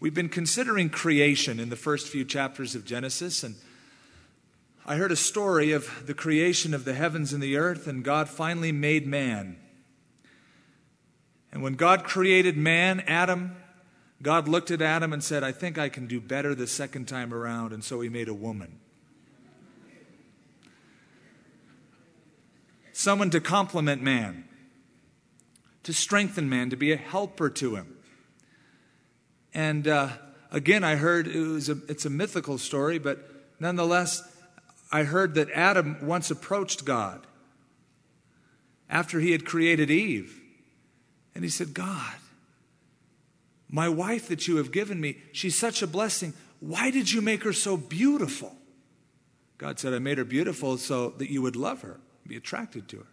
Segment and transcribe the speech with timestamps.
[0.00, 3.56] We've been considering creation in the first few chapters of Genesis, and
[4.86, 8.26] I heard a story of the creation of the heavens and the earth, and God
[8.26, 9.58] finally made man.
[11.52, 13.56] And when God created man, Adam,
[14.22, 17.34] God looked at Adam and said, I think I can do better the second time
[17.34, 18.80] around, and so he made a woman.
[22.94, 24.48] Someone to complement man,
[25.82, 27.98] to strengthen man, to be a helper to him.
[29.54, 30.10] And uh,
[30.50, 33.18] again, I heard it a, it's a mythical story, but
[33.58, 34.22] nonetheless,
[34.92, 37.26] I heard that Adam once approached God
[38.88, 40.40] after he had created Eve.
[41.34, 42.14] And he said, God,
[43.68, 46.34] my wife that you have given me, she's such a blessing.
[46.58, 48.54] Why did you make her so beautiful?
[49.58, 52.98] God said, I made her beautiful so that you would love her, be attracted to
[52.98, 53.06] her.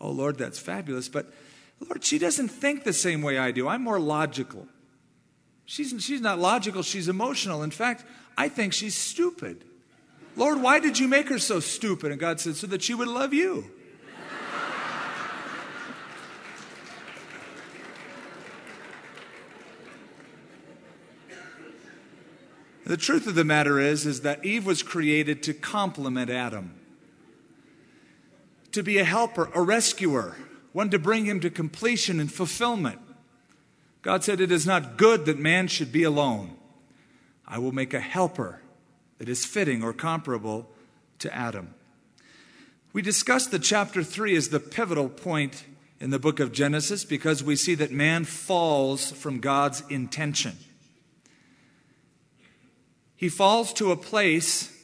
[0.00, 1.08] Oh, Lord, that's fabulous.
[1.08, 1.26] But,
[1.80, 3.68] Lord, she doesn't think the same way I do.
[3.68, 4.66] I'm more logical.
[5.70, 7.62] She's, she's not logical, she's emotional.
[7.62, 8.02] In fact,
[8.38, 9.64] I think she's stupid.
[10.34, 12.10] Lord, why did you make her so stupid?
[12.10, 13.70] And God said, So that she would love you.
[22.86, 26.80] The truth of the matter is is that Eve was created to complement Adam.
[28.72, 30.38] To be a helper, a rescuer,
[30.72, 33.00] one to bring him to completion and fulfillment.
[34.02, 36.56] God said, It is not good that man should be alone.
[37.46, 38.60] I will make a helper
[39.18, 40.68] that is fitting or comparable
[41.18, 41.74] to Adam.
[42.92, 45.64] We discussed that chapter 3 is the pivotal point
[46.00, 50.56] in the book of Genesis because we see that man falls from God's intention.
[53.16, 54.74] He falls to a place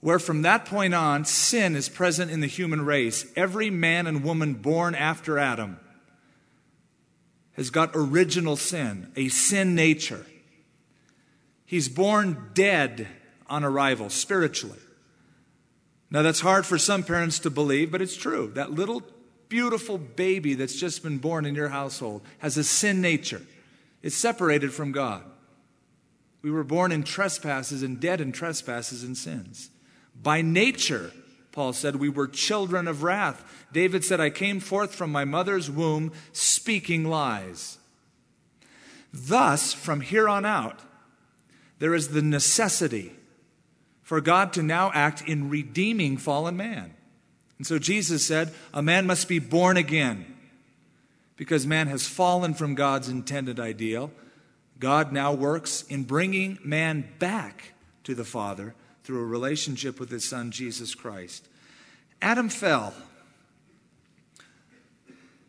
[0.00, 3.30] where from that point on, sin is present in the human race.
[3.36, 5.78] Every man and woman born after Adam
[7.54, 10.26] has got original sin, a sin nature.
[11.66, 13.08] He's born dead
[13.46, 14.78] on arrival, spiritually.
[16.10, 18.52] Now, that's hard for some parents to believe, but it's true.
[18.54, 19.02] That little
[19.48, 23.42] beautiful baby that's just been born in your household has a sin nature,
[24.02, 25.22] it's separated from God.
[26.42, 29.70] We were born in trespasses and dead in trespasses and sins.
[30.20, 31.12] By nature,
[31.52, 33.66] Paul said, we were children of wrath.
[33.72, 37.78] David said, I came forth from my mother's womb speaking lies.
[39.12, 40.80] Thus, from here on out,
[41.78, 43.12] there is the necessity
[44.02, 46.94] for God to now act in redeeming fallen man.
[47.58, 50.26] And so Jesus said, A man must be born again.
[51.36, 54.12] Because man has fallen from God's intended ideal,
[54.78, 57.72] God now works in bringing man back
[58.04, 58.74] to the Father
[59.04, 61.48] through a relationship with his son, Jesus Christ.
[62.20, 62.94] Adam fell.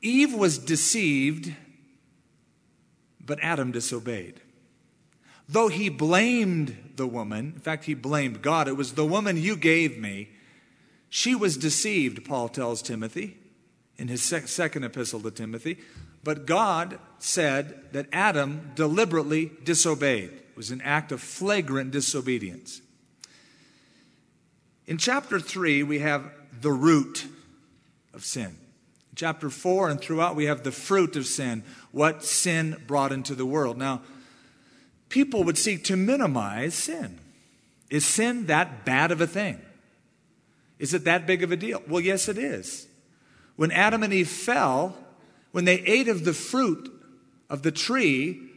[0.01, 1.53] Eve was deceived,
[3.25, 4.41] but Adam disobeyed.
[5.47, 9.55] Though he blamed the woman, in fact, he blamed God, it was the woman you
[9.55, 10.29] gave me.
[11.09, 13.37] She was deceived, Paul tells Timothy
[13.97, 15.77] in his second epistle to Timothy.
[16.23, 20.31] But God said that Adam deliberately disobeyed.
[20.31, 22.81] It was an act of flagrant disobedience.
[24.85, 26.29] In chapter 3, we have
[26.61, 27.25] the root
[28.13, 28.47] of sin.
[28.47, 33.33] In chapter 4 and throughout, we have the fruit of sin, what sin brought into
[33.35, 33.77] the world.
[33.77, 34.01] Now,
[35.09, 37.19] people would seek to minimize sin.
[37.89, 39.61] Is sin that bad of a thing?
[40.79, 41.81] Is it that big of a deal?
[41.87, 42.87] Well, yes, it is.
[43.55, 44.97] When Adam and Eve fell,
[45.51, 46.91] when they ate of the fruit
[47.49, 48.49] of the tree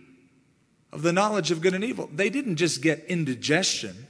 [0.93, 4.06] of the knowledge of good and evil, they didn't just get indigestion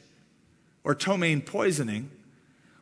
[0.86, 2.08] or ptomaine poisoning.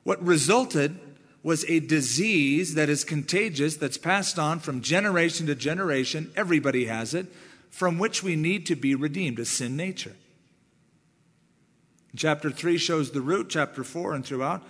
[0.03, 1.01] What resulted
[1.43, 6.31] was a disease that is contagious, that's passed on from generation to generation.
[6.37, 7.27] Everybody has it,
[7.71, 10.15] from which we need to be redeemed, a sin nature.
[12.15, 14.63] Chapter 3 shows the root, chapter 4 and throughout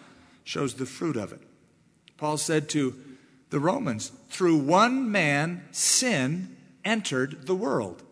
[0.44, 1.41] shows the fruit of it.
[2.17, 2.94] Paul said to
[3.50, 8.05] the Romans, through one man, sin entered the world,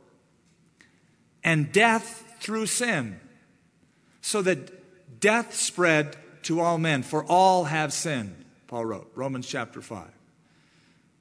[1.45, 3.21] and death through sin,
[4.21, 4.82] so that
[5.23, 10.09] death spread to all men, for all have sinned, Paul wrote, Romans chapter 5.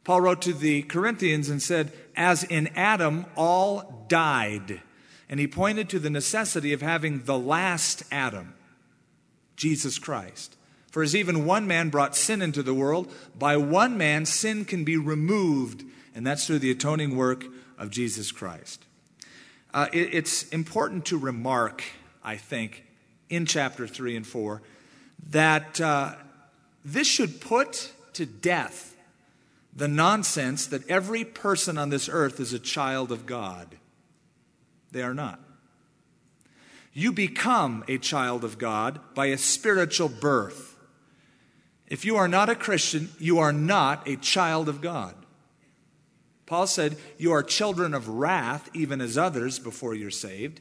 [0.03, 4.81] Paul wrote to the Corinthians and said, As in Adam, all died.
[5.30, 8.56] And he pointed to the necessity of having the last Adam,
[9.56, 10.57] Jesus Christ.
[10.92, 14.83] For as even one man brought sin into the world, by one man sin can
[14.83, 17.45] be removed, and that's through the atoning work
[17.77, 18.83] of Jesus Christ.
[19.74, 21.83] Uh, it, it's important to remark,
[22.24, 22.83] I think,
[23.31, 24.62] in chapter 3 and 4,
[25.30, 26.13] that uh,
[26.86, 28.95] this should put to death
[29.74, 33.78] the nonsense that every person on this earth is a child of God.
[34.92, 35.39] They are not.
[36.94, 40.75] You become a child of God by a spiritual birth.
[41.88, 45.16] If you are not a Christian, you are not a child of God.
[46.45, 50.60] Paul said, You are children of wrath, even as others, before you're saved.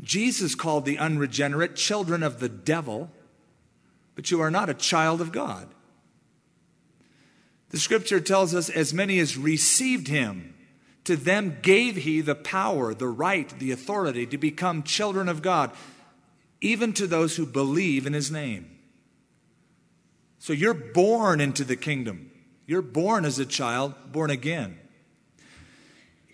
[0.00, 3.10] Jesus called the unregenerate children of the devil,
[4.14, 5.68] but you are not a child of God.
[7.70, 10.54] The scripture tells us, As many as received him,
[11.04, 15.70] to them gave he the power, the right, the authority to become children of God,
[16.60, 18.78] even to those who believe in his name.
[20.38, 22.30] So you're born into the kingdom.
[22.66, 24.78] You're born as a child, born again.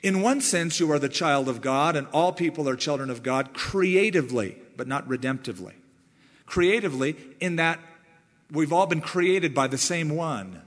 [0.03, 3.23] In one sense, you are the child of God, and all people are children of
[3.23, 5.75] God creatively, but not redemptively.
[6.47, 7.79] Creatively, in that
[8.51, 10.63] we've all been created by the same one.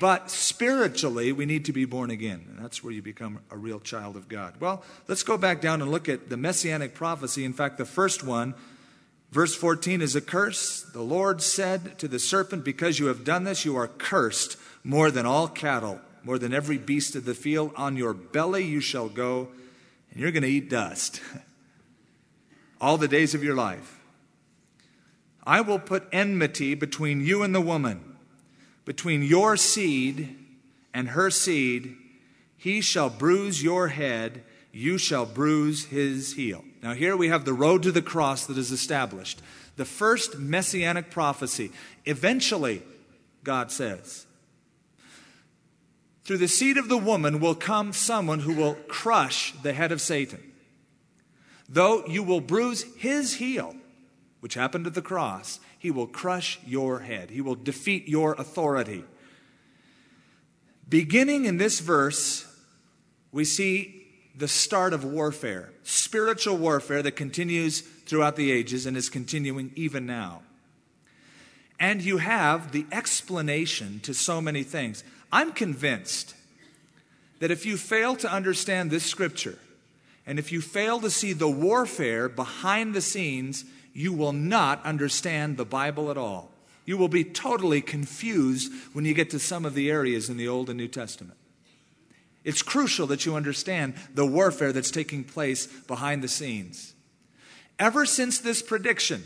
[0.00, 2.44] But spiritually, we need to be born again.
[2.50, 4.54] And that's where you become a real child of God.
[4.60, 7.44] Well, let's go back down and look at the messianic prophecy.
[7.44, 8.54] In fact, the first one,
[9.30, 10.82] verse 14, is a curse.
[10.82, 15.10] The Lord said to the serpent, Because you have done this, you are cursed more
[15.10, 17.72] than all cattle more than every beast of the field.
[17.76, 19.48] On your belly you shall go,
[20.10, 21.20] and you're going to eat dust
[22.80, 24.00] all the days of your life.
[25.46, 28.16] I will put enmity between you and the woman,
[28.84, 30.36] between your seed
[30.94, 31.96] and her seed.
[32.56, 34.42] He shall bruise your head,
[34.72, 36.64] you shall bruise his heel.
[36.82, 39.42] Now, here we have the road to the cross that is established.
[39.76, 41.72] The first messianic prophecy.
[42.04, 42.82] Eventually,
[43.42, 44.26] God says,
[46.24, 50.00] through the seed of the woman will come someone who will crush the head of
[50.00, 50.52] Satan.
[51.68, 53.74] Though you will bruise his heel,
[54.40, 57.30] which happened at the cross, he will crush your head.
[57.30, 59.04] He will defeat your authority.
[60.88, 62.46] Beginning in this verse,
[63.32, 64.06] we see
[64.36, 70.06] the start of warfare, spiritual warfare that continues throughout the ages and is continuing even
[70.06, 70.42] now.
[71.78, 75.04] And you have the explanation to so many things.
[75.34, 76.36] I'm convinced
[77.40, 79.58] that if you fail to understand this scripture,
[80.24, 85.56] and if you fail to see the warfare behind the scenes, you will not understand
[85.56, 86.52] the Bible at all.
[86.84, 90.46] You will be totally confused when you get to some of the areas in the
[90.46, 91.36] Old and New Testament.
[92.44, 96.94] It's crucial that you understand the warfare that's taking place behind the scenes.
[97.80, 99.24] Ever since this prediction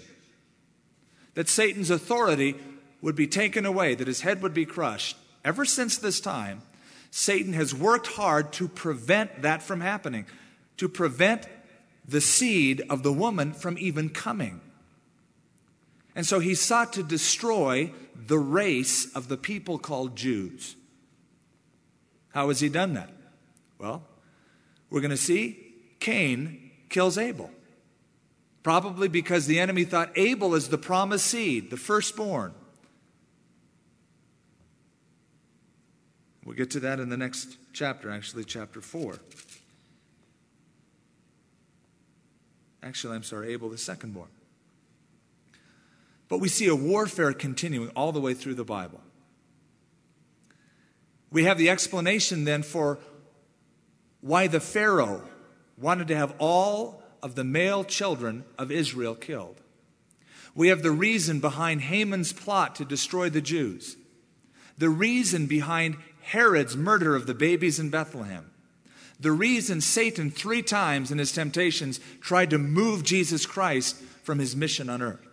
[1.34, 2.54] that Satan's authority
[3.02, 5.18] would be taken away, that his head would be crushed,
[5.48, 6.60] Ever since this time,
[7.10, 10.26] Satan has worked hard to prevent that from happening,
[10.76, 11.46] to prevent
[12.06, 14.60] the seed of the woman from even coming.
[16.14, 20.76] And so he sought to destroy the race of the people called Jews.
[22.34, 23.10] How has he done that?
[23.78, 24.02] Well,
[24.90, 25.64] we're going to see
[25.98, 27.50] Cain kills Abel.
[28.62, 32.52] Probably because the enemy thought Abel is the promised seed, the firstborn.
[36.48, 39.18] We'll get to that in the next chapter, actually, chapter 4.
[42.82, 44.28] Actually, I'm sorry, Abel, the secondborn.
[46.26, 49.02] But we see a warfare continuing all the way through the Bible.
[51.30, 52.98] We have the explanation then for
[54.22, 55.24] why the Pharaoh
[55.76, 59.60] wanted to have all of the male children of Israel killed.
[60.54, 63.98] We have the reason behind Haman's plot to destroy the Jews,
[64.78, 68.50] the reason behind Herod's murder of the babies in Bethlehem.
[69.18, 74.54] The reason Satan, three times in his temptations, tried to move Jesus Christ from his
[74.54, 75.26] mission on earth.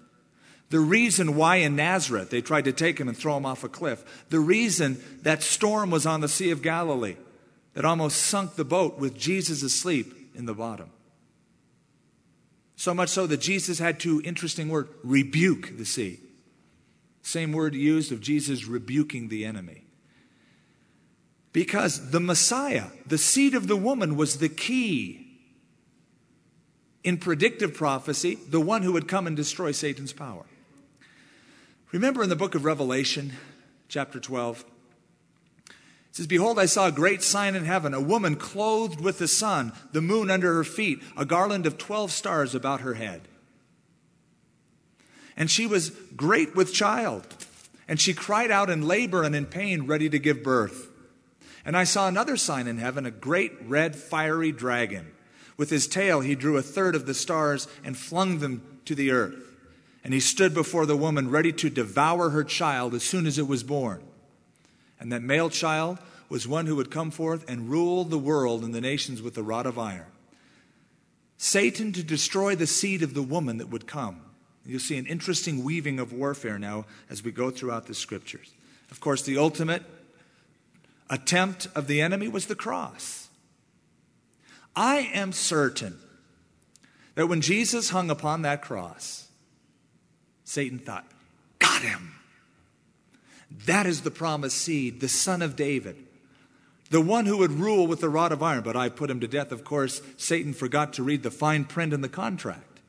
[0.70, 3.70] The reason why in Nazareth they tried to take him and throw him off a
[3.70, 4.26] cliff.
[4.30, 7.18] The reason that storm was on the Sea of Galilee
[7.74, 10.90] that almost sunk the boat with Jesus asleep in the bottom.
[12.78, 16.22] So much so that Jesus had to, interesting word, rebuke the sea.
[17.22, 19.85] Same word used of Jesus rebuking the enemy.
[21.56, 25.26] Because the Messiah, the seed of the woman, was the key
[27.02, 30.44] in predictive prophecy, the one who would come and destroy Satan's power.
[31.94, 33.32] Remember in the book of Revelation,
[33.88, 34.66] chapter 12,
[35.70, 35.74] it
[36.12, 39.72] says, Behold, I saw a great sign in heaven, a woman clothed with the sun,
[39.94, 43.30] the moon under her feet, a garland of 12 stars about her head.
[45.38, 47.26] And she was great with child,
[47.88, 50.92] and she cried out in labor and in pain, ready to give birth.
[51.66, 55.12] And I saw another sign in heaven a great red fiery dragon.
[55.58, 59.12] With his tail, he drew a third of the stars and flung them to the
[59.12, 59.42] earth.
[60.04, 63.48] And he stood before the woman, ready to devour her child as soon as it
[63.48, 64.04] was born.
[65.00, 65.98] And that male child
[66.30, 69.44] was one who would come forth and rule the world and the nations with a
[69.44, 70.06] rod of iron.
[71.38, 74.22] Satan to destroy the seed of the woman that would come.
[74.66, 78.52] You'll see an interesting weaving of warfare now as we go throughout the scriptures.
[78.90, 79.84] Of course, the ultimate
[81.10, 83.30] attempt of the enemy was the cross.
[84.76, 85.98] I am certain
[87.16, 89.28] that when Jesus hung upon that cross,
[90.44, 91.06] Satan thought,
[91.60, 92.16] Got him.
[93.66, 95.96] That is the promised seed, the son of David,
[96.90, 98.64] the one who would rule with the rod of iron.
[98.64, 99.52] But I put him to death.
[99.52, 102.80] Of course, Satan forgot to read the fine print in the contract.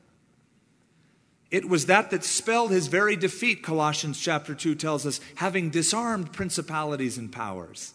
[1.49, 6.33] It was that that spelled his very defeat, Colossians chapter 2 tells us, having disarmed
[6.33, 7.93] principalities and powers.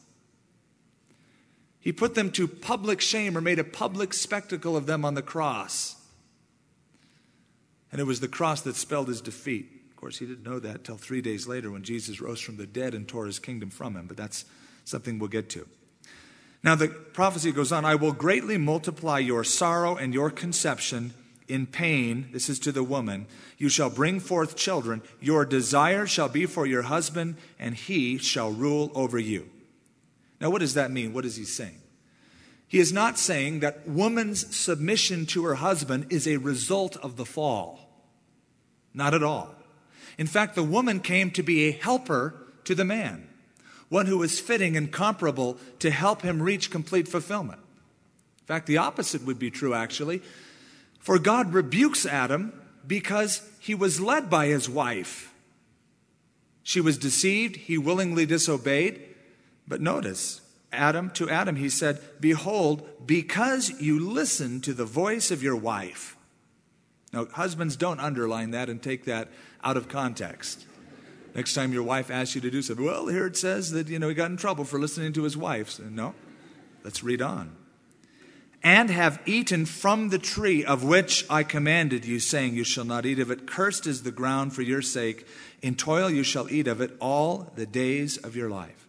[1.82, 5.22] He put them to public shame or made a public spectacle of them on the
[5.22, 5.96] cross.
[7.90, 9.68] And it was the cross that spelled his defeat.
[9.90, 12.66] Of course, he didn't know that until three days later when Jesus rose from the
[12.66, 14.44] dead and tore his kingdom from him, but that's
[14.84, 15.68] something we'll get to.
[16.62, 21.12] Now, the prophecy goes on I will greatly multiply your sorrow and your conception
[21.48, 23.26] in pain, this is to the woman,
[23.58, 25.02] you shall bring forth children.
[25.20, 29.50] Your desire shall be for your husband, and he shall rule over you.
[30.42, 31.12] Now, what does that mean?
[31.12, 31.80] What is he saying?
[32.66, 37.24] He is not saying that woman's submission to her husband is a result of the
[37.24, 37.78] fall.
[38.92, 39.54] Not at all.
[40.18, 42.34] In fact, the woman came to be a helper
[42.64, 43.28] to the man,
[43.88, 47.60] one who was fitting and comparable to help him reach complete fulfillment.
[48.40, 50.22] In fact, the opposite would be true, actually.
[50.98, 52.52] For God rebukes Adam
[52.84, 55.32] because he was led by his wife.
[56.64, 59.11] She was deceived, he willingly disobeyed.
[59.66, 60.40] But notice,
[60.72, 66.16] Adam to Adam he said, "Behold, because you listened to the voice of your wife."
[67.12, 69.28] Now, husbands don't underline that and take that
[69.62, 70.64] out of context.
[71.34, 73.98] Next time your wife asks you to do something, well, here it says that you
[73.98, 75.78] know he got in trouble for listening to his wife.
[75.78, 76.14] No,
[76.84, 77.56] let's read on
[78.62, 83.04] and have eaten from the tree of which I commanded you, saying, You shall not
[83.04, 83.46] eat of it.
[83.46, 85.26] Cursed is the ground for your sake.
[85.62, 88.81] In toil you shall eat of it all the days of your life.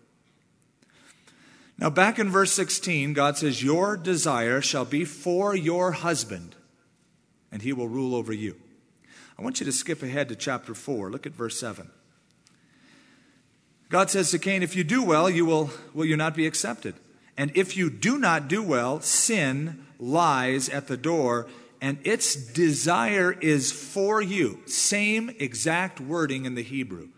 [1.84, 6.56] Now, back in verse 16, God says, Your desire shall be for your husband,
[7.52, 8.56] and he will rule over you.
[9.38, 11.12] I want you to skip ahead to chapter 4.
[11.12, 11.92] Look at verse 7.
[13.90, 16.96] God says to Cain, If you do well, you will, will you not be accepted?
[17.36, 21.50] And if you do not do well, sin lies at the door,
[21.82, 24.62] and its desire is for you.
[24.68, 27.10] Same exact wording in the Hebrew.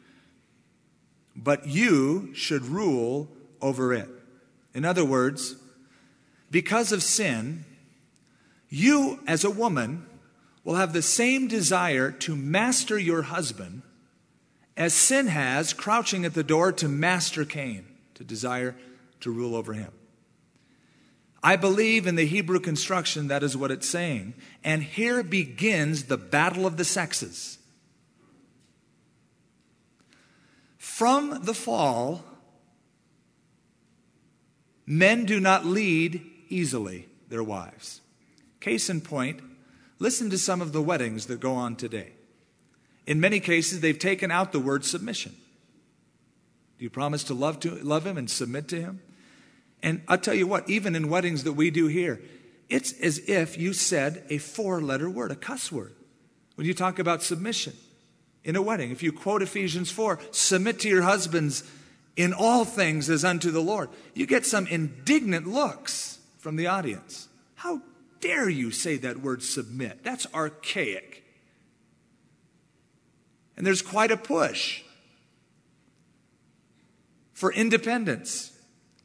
[1.36, 3.30] But you should rule
[3.62, 4.10] over it.
[4.76, 5.56] In other words,
[6.52, 7.66] because of sin,
[8.70, 10.06] you as a woman
[10.64, 13.82] will have the same desire to master your husband
[14.76, 18.76] as sin has crouching at the door to master Cain, to desire
[19.22, 19.92] to rule over him.
[21.42, 24.34] I believe in the Hebrew construction that is what it's saying.
[24.64, 27.60] And here begins the battle of the sexes.
[30.78, 32.26] From the fall,
[34.86, 38.02] men do not lead easily their wives.
[38.60, 39.42] Case in point,
[40.00, 42.14] listen to some of the weddings that go on today.
[43.06, 45.36] In many cases, they've taken out the word submission.
[46.78, 49.02] Do you promise to love, to love him and submit to him?
[49.84, 52.20] And I'll tell you what, even in weddings that we do here,
[52.70, 55.96] it's as if you said a four letter word, a cuss word.
[56.56, 57.74] When you talk about submission
[58.44, 61.64] in a wedding, if you quote Ephesians 4, submit to your husbands
[62.16, 67.28] in all things as unto the Lord, you get some indignant looks from the audience.
[67.56, 67.82] How
[68.22, 70.04] dare you say that word submit?
[70.04, 71.24] That's archaic.
[73.58, 74.84] And there's quite a push
[77.34, 78.52] for independence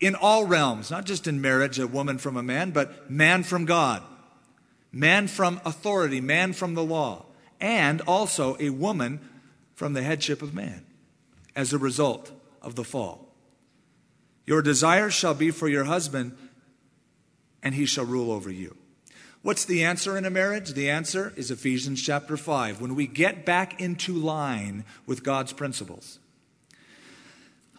[0.00, 3.64] in all realms, not just in marriage, a woman from a man, but man from
[3.64, 4.02] God,
[4.92, 7.26] man from authority, man from the law,
[7.60, 9.20] and also a woman
[9.74, 10.86] from the headship of man
[11.54, 13.28] as a result of the fall.
[14.46, 16.36] Your desire shall be for your husband,
[17.62, 18.76] and he shall rule over you.
[19.42, 20.72] What's the answer in a marriage?
[20.74, 22.80] The answer is Ephesians chapter 5.
[22.80, 26.18] When we get back into line with God's principles,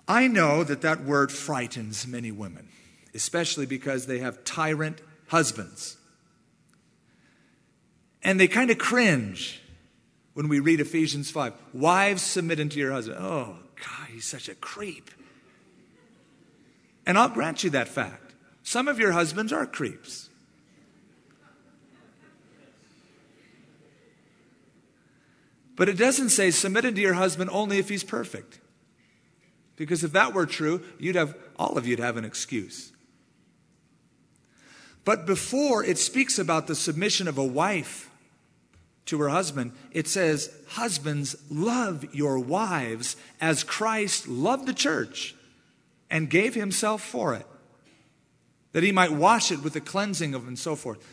[0.08, 2.70] I know that that word frightens many women,
[3.14, 5.98] especially because they have tyrant husbands.
[8.24, 9.62] And they kind of cringe
[10.34, 11.54] when we read Ephesians 5.
[11.74, 13.20] Wives, submit unto your husband.
[13.22, 15.12] Oh, God, he's such a creep.
[17.06, 18.36] And I'll grant you that fact.
[18.64, 20.30] Some of your husbands are creeps.
[25.76, 28.60] But it doesn't say submit unto your husband only if he's perfect.
[29.78, 32.92] Because if that were true, you'd have all of you'd have an excuse.
[35.04, 38.11] But before it speaks about the submission of a wife
[39.06, 45.36] to her husband, it says, Husbands, love your wives as Christ loved the church
[46.10, 47.46] and gave himself for it,
[48.74, 51.06] that he might wash it with the cleansing of and so forth.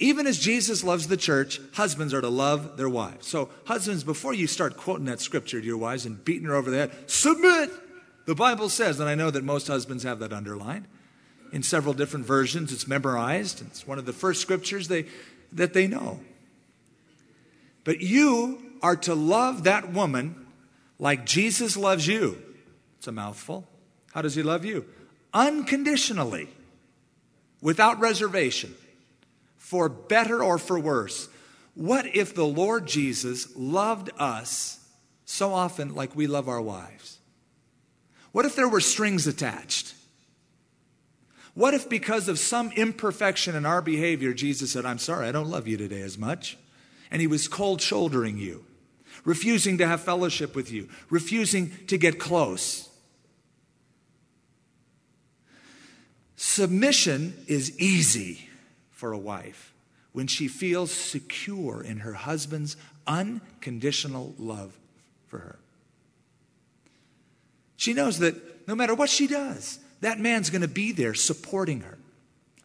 [0.00, 3.28] Even as Jesus loves the church, husbands are to love their wives.
[3.28, 6.70] So, husbands, before you start quoting that scripture to your wives and beating her over
[6.70, 7.70] the head, submit.
[8.26, 10.86] The Bible says, and I know that most husbands have that underlined
[11.52, 12.72] in several different versions.
[12.72, 13.62] It's memorized.
[13.62, 15.06] It's one of the first scriptures they,
[15.52, 16.20] that they know.
[17.84, 20.46] But you are to love that woman
[20.98, 22.42] like Jesus loves you.
[22.98, 23.68] It's a mouthful.
[24.12, 24.86] How does he love you?
[25.32, 26.48] Unconditionally,
[27.60, 28.74] without reservation
[29.56, 31.28] for better or for worse.
[31.74, 34.78] What if the Lord Jesus loved us
[35.24, 37.18] so often like we love our wives?
[38.32, 39.94] What if there were strings attached?
[41.54, 45.50] What if, because of some imperfection in our behavior, Jesus said, I'm sorry, I don't
[45.50, 46.56] love you today as much?
[47.10, 48.64] And he was cold shouldering you,
[49.24, 52.88] refusing to have fellowship with you, refusing to get close.
[56.36, 58.48] Submission is easy
[58.90, 59.72] for a wife
[60.12, 64.76] when she feels secure in her husband's unconditional love
[65.26, 65.58] for her.
[67.76, 71.80] She knows that no matter what she does, that man's going to be there supporting
[71.80, 71.98] her,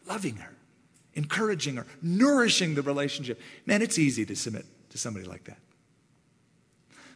[0.06, 0.52] loving her,
[1.14, 3.40] encouraging or nourishing the relationship.
[3.66, 5.58] Man, it's easy to submit to somebody like that.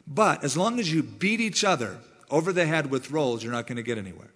[0.06, 1.98] But as long as you beat each other
[2.30, 4.30] over the head with roles, you're not going to get anywhere.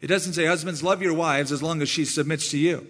[0.00, 2.86] It doesn't say, husbands, love your wives as long as she submits to you.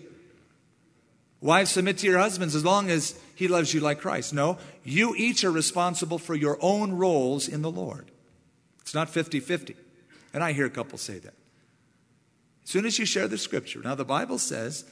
[1.40, 4.35] Wives, submit to your husbands as long as he loves you like Christ.
[4.35, 8.11] No, you each are responsible for your own roles in the Lord.
[8.80, 9.76] It's not 50 50.
[10.32, 11.35] And I hear a couple say that.
[12.64, 14.85] As soon as you share the scripture, now the Bible says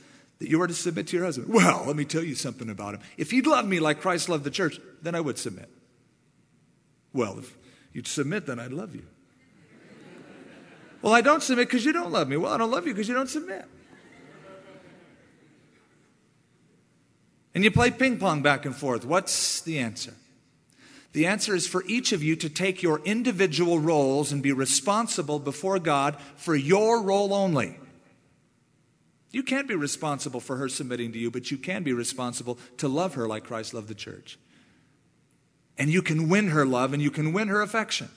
[0.44, 1.48] that you are to submit to your husband.
[1.48, 3.00] Well, let me tell you something about him.
[3.16, 5.70] If he'd love me like Christ loved the church, then I would submit.
[7.14, 7.56] Well, if
[7.94, 9.06] you'd submit, then I'd love you.
[11.00, 12.36] well, I don't submit because you don't love me.
[12.36, 13.64] Well, I don't love you because you don't submit.
[17.54, 19.06] and you play ping pong back and forth.
[19.06, 20.12] What's the answer?
[21.14, 25.38] The answer is for each of you to take your individual roles and be responsible
[25.38, 27.78] before God for your role only.
[29.34, 32.86] You can't be responsible for her submitting to you, but you can be responsible to
[32.86, 34.38] love her like Christ loved the church.
[35.76, 38.10] And you can win her love and you can win her affection.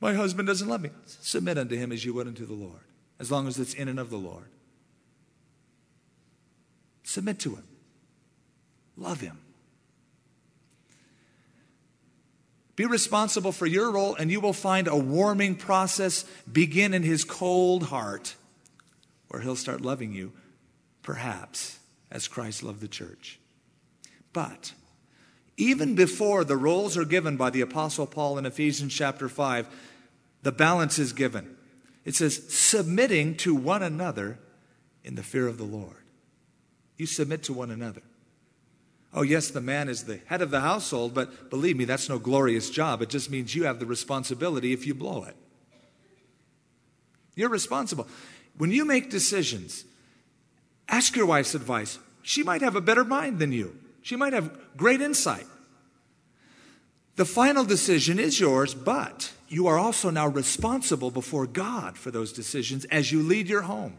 [0.00, 0.90] My husband doesn't love me.
[1.06, 2.84] Submit unto him as you would unto the Lord,
[3.18, 4.50] as long as it's in and of the Lord.
[7.02, 7.64] Submit to him.
[8.96, 9.40] Love him.
[12.76, 17.24] Be responsible for your role, and you will find a warming process begin in his
[17.24, 18.34] cold heart,
[19.28, 20.32] where he'll start loving you,
[21.02, 21.78] perhaps
[22.10, 23.40] as Christ loved the church.
[24.34, 24.74] But
[25.56, 29.66] even before the roles are given by the Apostle Paul in Ephesians chapter 5,
[30.42, 31.56] the balance is given.
[32.04, 34.38] It says, submitting to one another
[35.02, 36.04] in the fear of the Lord.
[36.98, 38.02] You submit to one another.
[39.16, 42.18] Oh, yes, the man is the head of the household, but believe me, that's no
[42.18, 43.00] glorious job.
[43.00, 45.34] It just means you have the responsibility if you blow it.
[47.34, 48.06] You're responsible.
[48.58, 49.86] When you make decisions,
[50.86, 51.98] ask your wife's advice.
[52.22, 55.46] She might have a better mind than you, she might have great insight.
[57.16, 62.34] The final decision is yours, but you are also now responsible before God for those
[62.34, 63.96] decisions as you lead your home.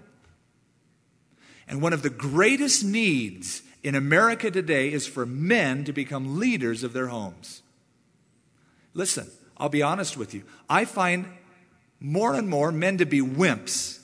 [1.67, 6.83] And one of the greatest needs in America today is for men to become leaders
[6.83, 7.61] of their homes.
[8.93, 10.43] Listen, I'll be honest with you.
[10.69, 11.25] I find
[12.01, 14.01] more and more men to be wimps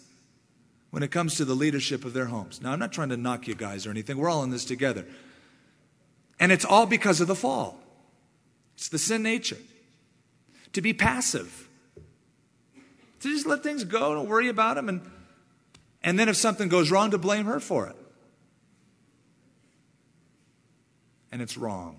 [0.91, 2.61] when it comes to the leadership of their homes.
[2.61, 4.17] Now, I'm not trying to knock you guys or anything.
[4.17, 5.05] We're all in this together.
[6.39, 7.77] And it's all because of the fall.
[8.75, 9.57] It's the sin nature.
[10.71, 11.67] To be passive.
[13.19, 15.01] To just let things go, don't worry about them, and
[16.01, 17.97] and then if something goes wrong, to blame her for it.
[21.33, 21.97] And it's wrong.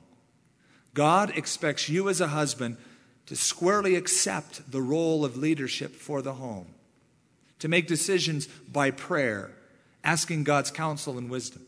[0.95, 2.77] God expects you as a husband
[3.27, 6.69] to squarely accept the role of leadership for the home,
[7.59, 9.51] to make decisions by prayer,
[10.05, 11.67] asking God's counsel and wisdom,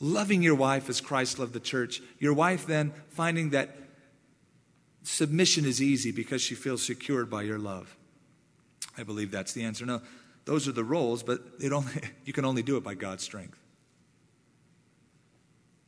[0.00, 2.00] loving your wife as Christ loved the church.
[2.18, 3.76] Your wife then finding that
[5.02, 7.94] submission is easy because she feels secured by your love.
[8.96, 9.84] I believe that's the answer.
[9.84, 10.00] Now,
[10.46, 11.92] those are the roles, but only,
[12.24, 13.58] you can only do it by God's strength.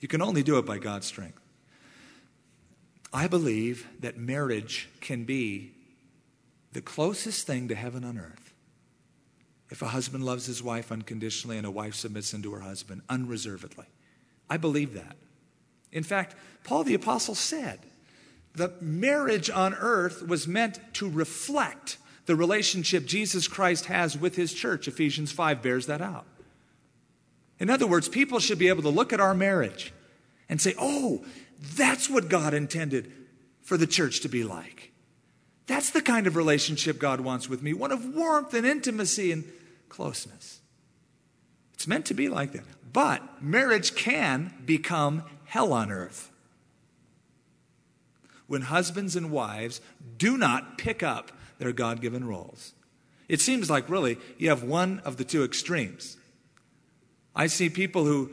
[0.00, 1.40] You can only do it by God's strength.
[3.12, 5.72] I believe that marriage can be
[6.72, 8.54] the closest thing to heaven on earth.
[9.70, 13.86] if a husband loves his wife unconditionally and a wife submits unto her husband unreservedly.
[14.48, 15.16] I believe that.
[15.92, 16.34] In fact,
[16.64, 17.80] Paul the Apostle said
[18.54, 24.52] the marriage on earth was meant to reflect the relationship Jesus Christ has with his
[24.52, 24.88] church.
[24.88, 26.26] Ephesians 5 bears that out.
[27.60, 29.92] In other words, people should be able to look at our marriage
[30.48, 31.24] and say, oh,
[31.76, 33.12] that's what God intended
[33.62, 34.90] for the church to be like.
[35.66, 39.44] That's the kind of relationship God wants with me one of warmth and intimacy and
[39.88, 40.60] closeness.
[41.74, 42.64] It's meant to be like that.
[42.92, 46.30] But marriage can become hell on earth
[48.48, 49.80] when husbands and wives
[50.16, 52.72] do not pick up their God given roles.
[53.28, 56.16] It seems like really you have one of the two extremes.
[57.34, 58.30] I see people who,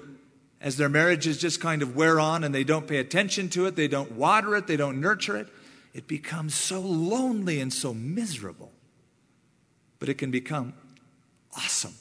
[0.60, 3.76] as their marriages just kind of wear on and they don't pay attention to it,
[3.76, 5.48] they don't water it, they don't nurture it,
[5.94, 8.72] it becomes so lonely and so miserable.
[10.00, 10.74] But it can become
[11.56, 11.96] awesome.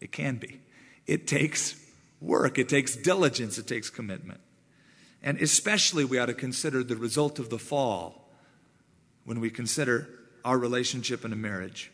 [0.00, 0.60] It can be.
[1.06, 1.74] It takes
[2.20, 4.40] work, it takes diligence, it takes commitment.
[5.22, 8.28] And especially, we ought to consider the result of the fall
[9.24, 10.08] when we consider
[10.44, 11.90] our relationship in a marriage.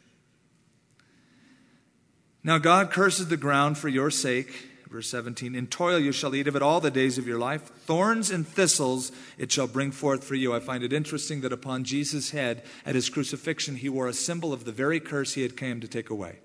[2.45, 4.69] Now, God curses the ground for your sake.
[4.91, 7.63] Verse 17, in toil you shall eat of it all the days of your life.
[7.63, 10.53] Thorns and thistles it shall bring forth for you.
[10.53, 14.53] I find it interesting that upon Jesus' head at his crucifixion, he wore a symbol
[14.53, 16.41] of the very curse he had come to take away.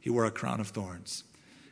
[0.00, 1.24] He wore a crown of thorns.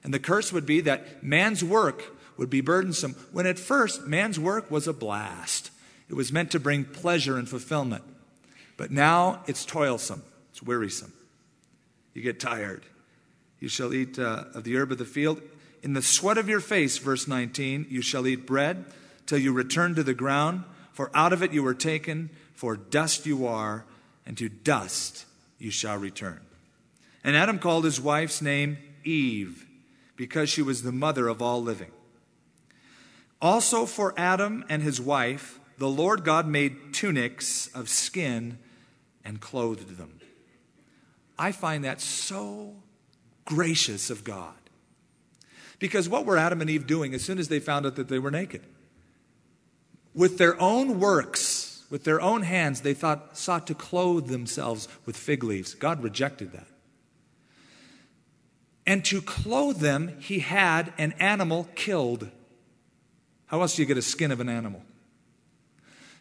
[0.04, 4.38] And the curse would be that man's work would be burdensome, when at first man's
[4.38, 5.70] work was a blast.
[6.10, 8.04] It was meant to bring pleasure and fulfillment.
[8.76, 11.14] But now it's toilsome, it's wearisome.
[12.12, 12.84] You get tired.
[13.60, 15.40] You shall eat uh, of the herb of the field.
[15.82, 18.84] In the sweat of your face, verse 19, you shall eat bread
[19.26, 23.26] till you return to the ground, for out of it you were taken, for dust
[23.26, 23.84] you are,
[24.26, 25.26] and to dust
[25.58, 26.40] you shall return.
[27.22, 29.66] And Adam called his wife's name Eve,
[30.16, 31.90] because she was the mother of all living.
[33.40, 38.58] Also for Adam and his wife, the Lord God made tunics of skin
[39.24, 40.20] and clothed them.
[41.38, 42.74] I find that so
[43.48, 44.52] gracious of God.
[45.78, 48.18] Because what were Adam and Eve doing as soon as they found out that they
[48.18, 48.62] were naked?
[50.14, 55.16] With their own works, with their own hands, they thought, sought to clothe themselves with
[55.16, 55.72] fig leaves.
[55.74, 56.66] God rejected that.
[58.86, 62.28] And to clothe them, he had an animal killed.
[63.46, 64.82] How else do you get a skin of an animal?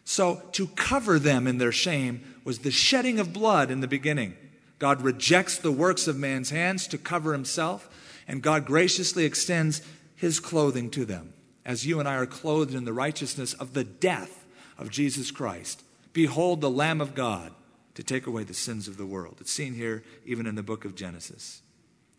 [0.04, 4.34] So, to cover them in their shame was the shedding of blood in the beginning.
[4.78, 7.88] God rejects the works of man's hands to cover himself,
[8.28, 9.82] and God graciously extends
[10.14, 11.32] his clothing to them,
[11.64, 14.44] as you and I are clothed in the righteousness of the death
[14.78, 15.82] of Jesus Christ.
[16.12, 17.52] Behold the Lamb of God
[17.94, 19.38] to take away the sins of the world.
[19.40, 21.62] It's seen here even in the book of Genesis,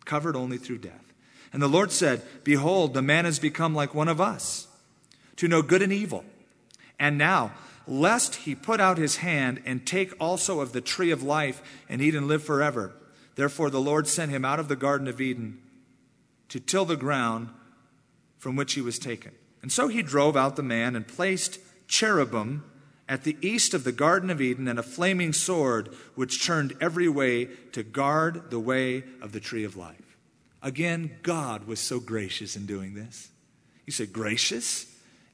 [0.04, 1.14] covered only through death.
[1.52, 4.68] And the Lord said, Behold, the man has become like one of us,
[5.36, 6.24] to know good and evil.
[6.98, 7.52] And now,
[7.86, 12.00] lest he put out his hand and take also of the tree of life and
[12.00, 12.92] eat and live forever.
[13.34, 15.60] Therefore, the Lord sent him out of the Garden of Eden
[16.48, 17.48] to till the ground
[18.38, 19.32] from which he was taken.
[19.62, 22.64] And so he drove out the man and placed cherubim
[23.08, 27.08] at the east of the Garden of Eden and a flaming sword which turned every
[27.08, 30.16] way to guard the way of the tree of life.
[30.62, 33.30] Again, God was so gracious in doing this.
[33.86, 34.86] You say, gracious?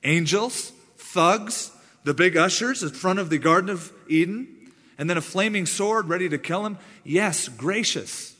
[0.04, 0.72] Angels?
[0.96, 1.70] Thugs?
[2.06, 4.46] The big ushers in front of the Garden of Eden,
[4.96, 6.78] and then a flaming sword ready to kill him?
[7.02, 8.36] Yes, gracious.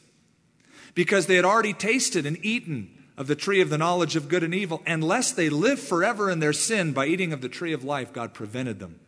[0.94, 4.44] Because they had already tasted and eaten of the tree of the knowledge of good
[4.44, 4.82] and evil.
[4.86, 8.32] Unless they live forever in their sin by eating of the tree of life, God
[8.32, 9.00] prevented them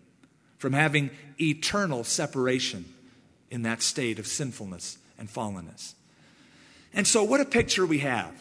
[0.59, 2.85] from having eternal separation
[3.53, 5.95] in that state of sinfulness and fallenness.
[6.93, 8.35] And so, what a picture we have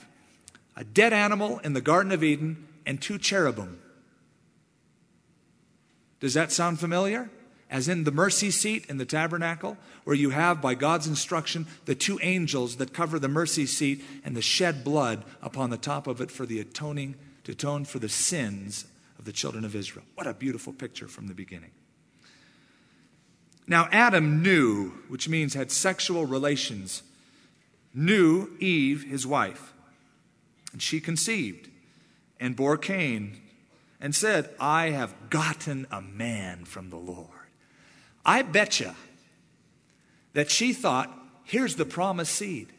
[0.76, 3.80] a dead animal in the Garden of Eden and two cherubim
[6.20, 7.30] does that sound familiar?
[7.70, 11.96] As in the mercy seat in the tabernacle, where you have, by God's instruction, the
[11.96, 16.22] two angels that cover the mercy seat and the shed blood upon the top of
[16.22, 18.86] it for the atoning, to atone for the sins
[19.20, 20.06] of the children of Israel.
[20.16, 21.72] What a beautiful picture from the beginning.
[23.68, 27.04] Now, Adam knew, which means had sexual relations,
[27.94, 29.74] knew Eve, his wife.
[30.72, 31.70] And she conceived
[32.40, 33.42] and bore Cain
[34.00, 37.28] and said, I have gotten a man from the Lord.
[38.26, 38.96] I betcha
[40.34, 41.12] that she thought,
[41.44, 42.74] here's the promised seed.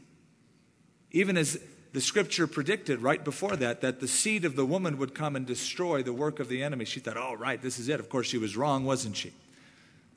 [1.10, 1.58] Even as
[1.92, 5.46] the scripture predicted right before that, that the seed of the woman would come and
[5.46, 6.84] destroy the work of the enemy.
[6.84, 7.98] She thought, oh, right, this is it.
[7.98, 9.32] Of course, she was wrong, wasn't she?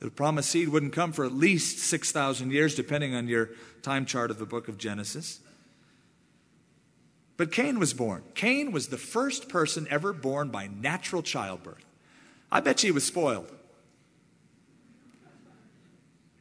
[0.00, 3.50] The promised seed wouldn't come for at least 6,000 years, depending on your
[3.82, 5.40] time chart of the book of Genesis.
[7.36, 8.22] But Cain was born.
[8.34, 11.84] Cain was the first person ever born by natural childbirth.
[12.50, 13.50] I bet you he was spoiled.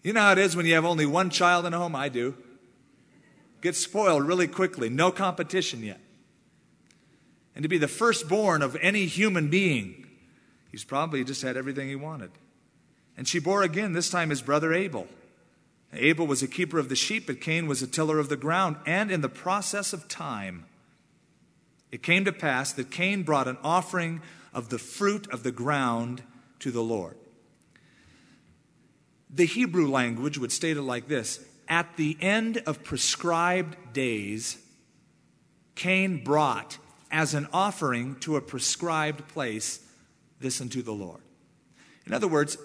[0.03, 1.95] You know how it is when you have only one child in a home?
[1.95, 2.35] I do.
[3.61, 5.99] Get spoiled really quickly, no competition yet.
[7.55, 10.07] And to be the firstborn of any human being,
[10.71, 12.31] he's probably just had everything he wanted.
[13.15, 15.07] And she bore again, this time his brother Abel.
[15.93, 18.77] Abel was a keeper of the sheep, but Cain was a tiller of the ground.
[18.85, 20.65] And in the process of time,
[21.91, 24.21] it came to pass that Cain brought an offering
[24.53, 26.23] of the fruit of the ground
[26.59, 27.17] to the Lord.
[29.29, 34.57] The Hebrew language would state it like this At the end of prescribed days,
[35.75, 36.77] Cain brought
[37.11, 39.79] as an offering to a prescribed place
[40.39, 41.21] this unto the Lord.
[42.05, 42.57] In other words,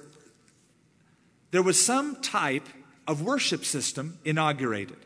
[1.51, 2.69] there was some type
[3.07, 4.99] of worship system inaugurated.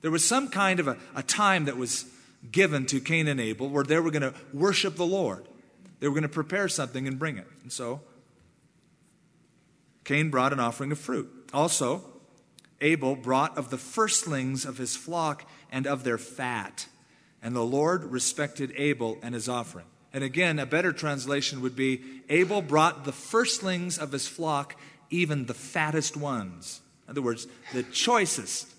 [0.00, 2.04] There was some kind of a, a time that was
[2.50, 5.46] given to Cain and Abel where they were going to worship the Lord.
[6.00, 7.46] They were going to prepare something and bring it.
[7.62, 8.00] And so,
[10.04, 11.28] Cain brought an offering of fruit.
[11.52, 12.04] Also,
[12.80, 16.86] Abel brought of the firstlings of his flock and of their fat.
[17.42, 19.86] And the Lord respected Abel and his offering.
[20.12, 24.76] And again, a better translation would be Abel brought the firstlings of his flock,
[25.10, 26.80] even the fattest ones.
[27.06, 28.72] In other words, the choicest,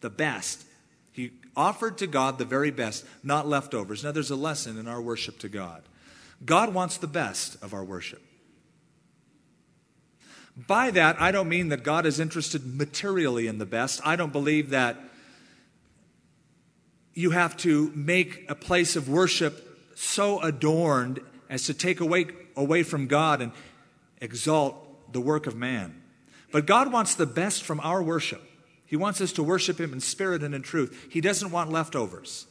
[0.00, 0.64] the best.
[1.14, 4.02] He offered to God the very best, not leftovers.
[4.02, 5.84] Now, there's a lesson in our worship to God.
[6.44, 8.20] God wants the best of our worship.
[10.56, 14.00] By that, I don't mean that God is interested materially in the best.
[14.04, 14.98] I don't believe that
[17.14, 22.82] you have to make a place of worship so adorned as to take away, away
[22.82, 23.52] from God and
[24.20, 26.02] exalt the work of man.
[26.50, 28.42] But God wants the best from our worship.
[28.86, 31.08] He wants us to worship Him in spirit and in truth.
[31.10, 32.46] He doesn't want leftovers.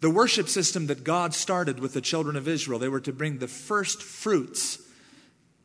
[0.00, 3.38] The worship system that God started with the children of Israel, they were to bring
[3.38, 4.82] the first fruits,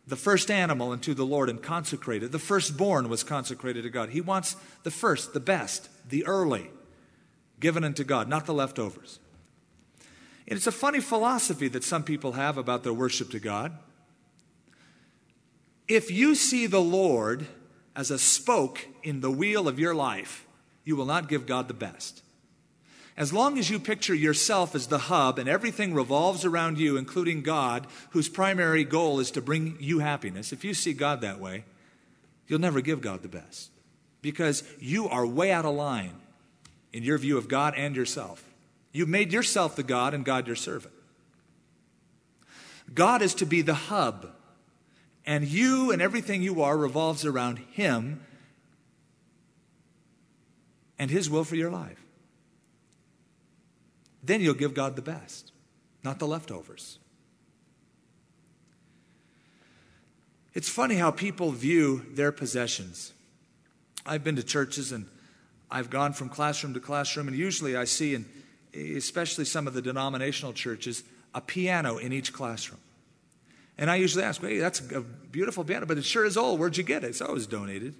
[0.06, 2.32] the first animal into the Lord and consecrate it.
[2.32, 4.10] The firstborn was consecrated to God.
[4.10, 6.70] He wants the first, the best, the early
[7.60, 9.20] given unto God, not the leftovers.
[10.48, 13.78] And it's a funny philosophy that some people have about their worship to God.
[15.88, 17.48] If you see the Lord
[17.98, 20.46] as a spoke in the wheel of your life,
[20.86, 22.22] you will not give God the best.
[23.18, 27.42] As long as you picture yourself as the hub and everything revolves around you, including
[27.42, 31.66] God, whose primary goal is to bring you happiness, if you see God that way,
[32.48, 33.72] you'll never give God the best
[34.22, 36.14] because you are way out of line
[36.94, 38.44] in your view of God and yourself.
[38.92, 40.94] You've made yourself the God and God your servant.
[42.94, 44.32] God is to be the hub,
[45.28, 48.22] and you and everything you are revolves around Him
[50.98, 52.02] and His will for your life.
[54.24, 55.52] Then you'll give God the best,
[56.04, 56.98] not the leftovers.
[60.54, 63.12] It's funny how people view their possessions.
[64.06, 65.08] I've been to churches and
[65.70, 68.26] I've gone from classroom to classroom, and usually I see, in,
[68.74, 71.04] especially some of the denominational churches,
[71.36, 72.80] a piano in each classroom.
[73.78, 76.60] And I usually ask, hey, that's a beautiful piano, but it sure is old.
[76.60, 77.08] Where'd you get it?
[77.08, 77.94] It's always donated.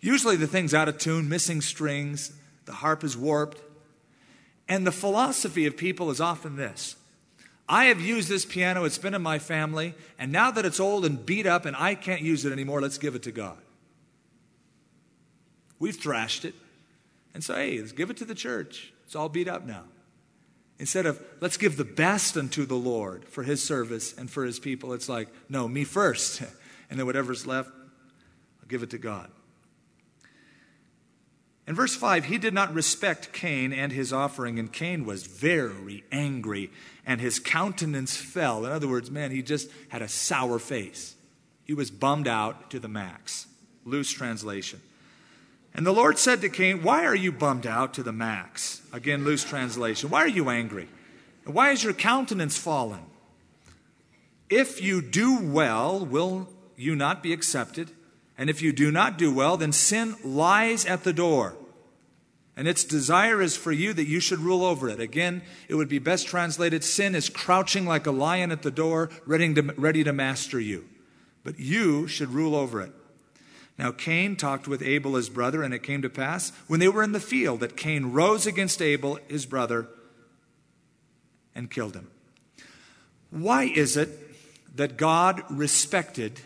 [0.00, 2.32] Usually the thing's out of tune, missing strings,
[2.64, 3.62] the harp is warped.
[4.68, 6.96] And the philosophy of people is often this
[7.68, 11.04] I have used this piano, it's been in my family, and now that it's old
[11.04, 13.58] and beat up and I can't use it anymore, let's give it to God.
[15.78, 16.54] We've thrashed it.
[17.34, 18.92] And so, hey, let's give it to the church.
[19.04, 19.84] It's all beat up now.
[20.82, 24.58] Instead of, let's give the best unto the Lord for his service and for his
[24.58, 26.42] people, it's like, no, me first.
[26.90, 29.30] And then whatever's left, I'll give it to God.
[31.66, 36.04] In verse 5, he did not respect Cain and his offering, and Cain was very
[36.12, 36.70] angry,
[37.06, 38.66] and his countenance fell.
[38.66, 41.14] In other words, man, he just had a sour face.
[41.64, 43.46] He was bummed out to the max.
[43.86, 44.82] Loose translation.
[45.74, 48.82] And the Lord said to Cain, Why are you bummed out to the max?
[48.92, 50.10] Again, loose translation.
[50.10, 50.88] Why are you angry?
[51.44, 53.00] And why is your countenance fallen?
[54.50, 57.90] If you do well, will you not be accepted?
[58.36, 61.56] And if you do not do well, then sin lies at the door.
[62.54, 65.00] And its desire is for you that you should rule over it.
[65.00, 69.08] Again, it would be best translated sin is crouching like a lion at the door,
[69.24, 70.86] ready to, ready to master you.
[71.44, 72.92] But you should rule over it.
[73.82, 77.02] Now Cain talked with Abel his brother, and it came to pass, when they were
[77.02, 79.88] in the field, that Cain rose against Abel his brother
[81.52, 82.08] and killed him.
[83.30, 84.08] Why is it
[84.76, 86.40] that God respected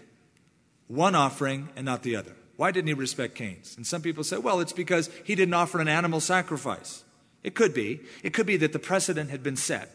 [0.88, 2.32] one offering and not the other.
[2.56, 3.76] Why didn't he respect Cain's?
[3.76, 7.04] And some people say, well, it's because he didn't offer an animal sacrifice.
[7.42, 8.00] It could be.
[8.22, 9.94] It could be that the precedent had been set.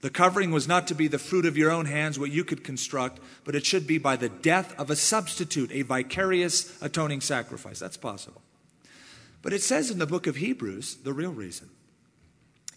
[0.00, 2.62] The covering was not to be the fruit of your own hands, what you could
[2.62, 7.80] construct, but it should be by the death of a substitute, a vicarious atoning sacrifice.
[7.80, 8.42] That's possible.
[9.42, 11.70] But it says in the book of Hebrews the real reason.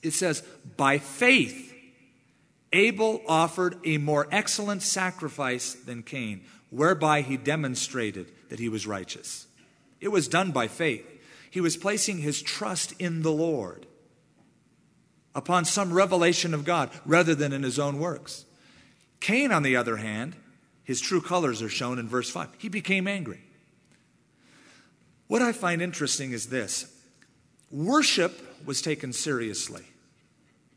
[0.01, 0.41] It says,
[0.77, 1.73] by faith,
[2.73, 9.45] Abel offered a more excellent sacrifice than Cain, whereby he demonstrated that he was righteous.
[9.99, 11.05] It was done by faith.
[11.51, 13.85] He was placing his trust in the Lord
[15.33, 18.45] upon some revelation of God rather than in his own works.
[19.19, 20.35] Cain, on the other hand,
[20.83, 22.49] his true colors are shown in verse 5.
[22.57, 23.41] He became angry.
[25.27, 26.93] What I find interesting is this
[27.71, 29.85] worship was taken seriously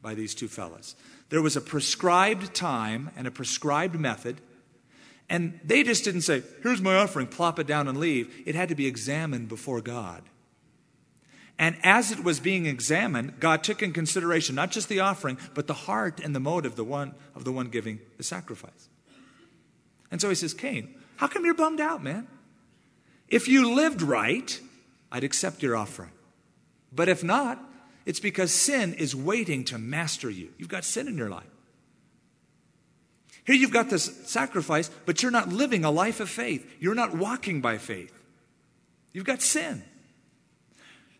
[0.01, 0.95] by these two fellows.
[1.31, 4.41] There was a prescribed time and a prescribed method,
[5.29, 8.33] and they just didn't say, Here's my offering, plop it down and leave.
[8.47, 10.23] It had to be examined before God.
[11.59, 15.67] And as it was being examined, God took in consideration not just the offering, but
[15.67, 18.89] the heart and the motive of the one, of the one giving the sacrifice.
[20.11, 22.27] And so he says, Cain, how come you're bummed out, man?
[23.29, 24.61] If you lived right,
[25.13, 26.11] I'd accept your offering.
[26.93, 27.61] But if not,
[28.05, 30.53] it's because sin is waiting to master you.
[30.59, 31.45] You've got sin in your life.
[33.45, 36.69] Here you've got this sacrifice, but you're not living a life of faith.
[36.81, 38.13] You're not walking by faith.
[39.13, 39.83] You've got sin.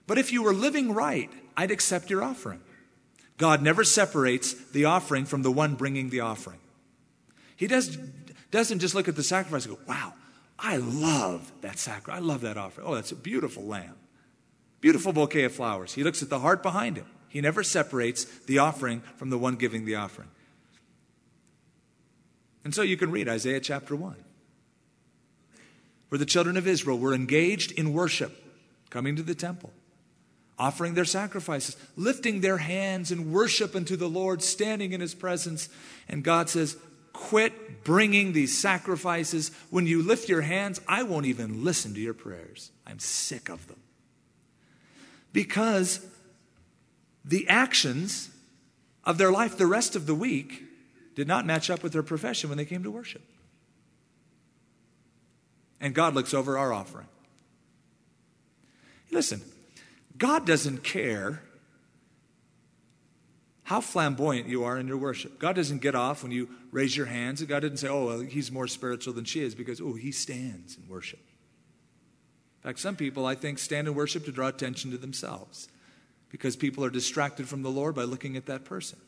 [0.07, 2.61] But if you were living right, I'd accept your offering.
[3.37, 6.59] God never separates the offering from the one bringing the offering.
[7.57, 7.97] He does,
[8.51, 10.15] doesn't just look at the sacrifice and go, wow,
[10.59, 12.21] I love that sacrifice.
[12.21, 12.87] I love that offering.
[12.87, 13.97] Oh, that's a beautiful lamb.
[14.81, 15.95] Beautiful bouquet of flowers.
[15.95, 17.05] He looks at the heart behind it.
[17.29, 20.29] He never separates the offering from the one giving the offering.
[22.63, 24.15] And so you can read Isaiah chapter 1,
[26.09, 28.33] where the children of Israel were engaged in worship,
[28.91, 29.73] coming to the temple
[30.59, 35.69] offering their sacrifices, lifting their hands in worship unto the Lord, standing in his presence.
[36.09, 36.77] And God says,
[37.13, 39.53] Quit bringing these sacrifices.
[39.71, 42.71] When you lift your hands, I won't even listen to your prayers.
[42.87, 43.79] I'm sick of them.
[45.33, 46.05] Because
[47.25, 48.31] the actions
[49.05, 50.65] of their life the rest of the week
[51.15, 53.23] did not match up with their profession when they came to worship.
[55.81, 57.07] And God looks over our offering.
[59.11, 59.41] Listen,
[60.17, 61.43] God doesn't care
[63.65, 65.39] how flamboyant you are in your worship.
[65.39, 67.43] God doesn't get off when you raise your hands.
[67.43, 70.77] God didn't say, oh, well, he's more spiritual than she is because, oh, he stands
[70.77, 71.21] in worship.
[72.63, 75.69] In fact, some people, I think, stand in worship to draw attention to themselves
[76.29, 78.99] because people are distracted from the Lord by looking at that person.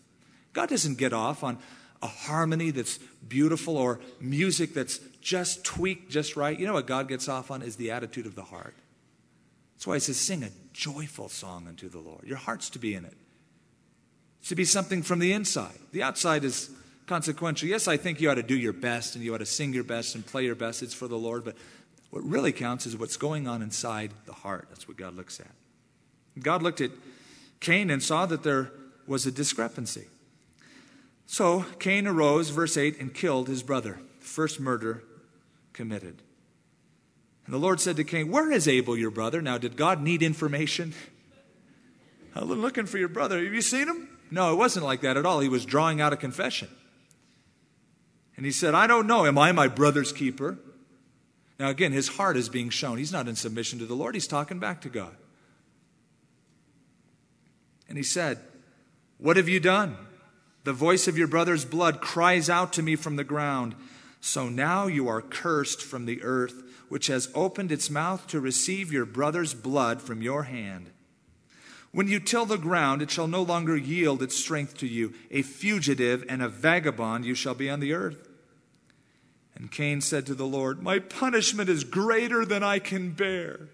[0.54, 1.58] God doesn't get off on
[2.02, 6.58] a harmony that's beautiful or music that's just tweaked just right.
[6.58, 8.74] You know what God gets off on is the attitude of the heart.
[9.76, 12.24] That's why he says, sing a joyful song unto the Lord.
[12.24, 13.14] Your heart's to be in it.
[14.40, 15.78] It's to be something from the inside.
[15.92, 16.70] The outside is
[17.06, 17.68] consequential.
[17.68, 19.84] Yes, I think you ought to do your best and you ought to sing your
[19.84, 20.82] best and play your best.
[20.82, 21.44] It's for the Lord.
[21.44, 21.56] But
[22.10, 24.66] what really counts is what's going on inside the heart.
[24.70, 25.50] That's what God looks at.
[26.42, 26.90] God looked at
[27.60, 28.70] Cain and saw that there
[29.06, 30.06] was a discrepancy.
[31.26, 33.98] So Cain arose, verse 8, and killed his brother.
[34.20, 35.02] First murder
[35.72, 36.22] committed.
[37.46, 39.40] And the Lord said to Cain, Where is Abel, your brother?
[39.40, 40.92] Now, did God need information?
[42.34, 43.42] I'm looking for your brother.
[43.42, 44.08] Have you seen him?
[44.30, 45.40] No, it wasn't like that at all.
[45.40, 46.68] He was drawing out a confession.
[48.36, 49.24] And he said, I don't know.
[49.24, 50.58] Am I my brother's keeper?
[51.58, 52.98] Now, again, his heart is being shown.
[52.98, 55.16] He's not in submission to the Lord, he's talking back to God.
[57.88, 58.40] And he said,
[59.18, 59.96] What have you done?
[60.64, 63.76] The voice of your brother's blood cries out to me from the ground.
[64.20, 68.92] So now you are cursed from the earth which has opened its mouth to receive
[68.92, 70.90] your brother's blood from your hand.
[71.92, 75.14] When you till the ground, it shall no longer yield its strength to you.
[75.30, 78.28] A fugitive and a vagabond you shall be on the earth.
[79.54, 83.68] And Cain said to the Lord, My punishment is greater than I can bear.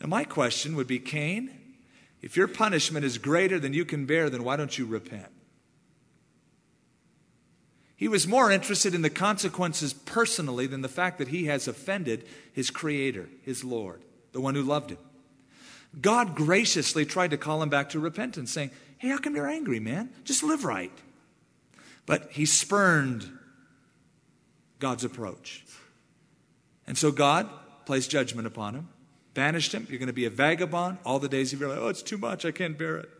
[0.00, 1.50] Now, my question would be Cain,
[2.20, 5.33] if your punishment is greater than you can bear, then why don't you repent?
[7.96, 12.26] He was more interested in the consequences personally than the fact that he has offended
[12.52, 14.98] his Creator, his Lord, the one who loved him.
[16.00, 19.80] God graciously tried to call him back to repentance, saying, Hey, how come you're angry,
[19.80, 20.10] man?
[20.24, 20.92] Just live right.
[22.06, 23.30] But he spurned
[24.78, 25.64] God's approach.
[26.86, 27.48] And so God
[27.86, 28.88] placed judgment upon him,
[29.34, 29.86] banished him.
[29.88, 31.78] You're going to be a vagabond all the days of your life.
[31.80, 32.44] Oh, it's too much.
[32.44, 33.10] I can't bear it.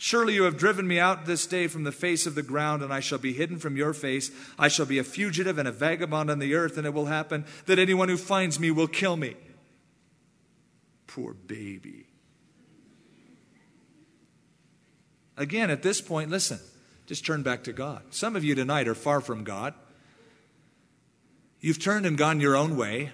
[0.00, 2.92] Surely you have driven me out this day from the face of the ground, and
[2.92, 4.30] I shall be hidden from your face.
[4.56, 7.44] I shall be a fugitive and a vagabond on the earth, and it will happen
[7.66, 9.34] that anyone who finds me will kill me.
[11.08, 12.06] Poor baby.
[15.36, 16.60] Again, at this point, listen,
[17.06, 18.02] just turn back to God.
[18.10, 19.74] Some of you tonight are far from God.
[21.60, 23.10] You've turned and gone your own way.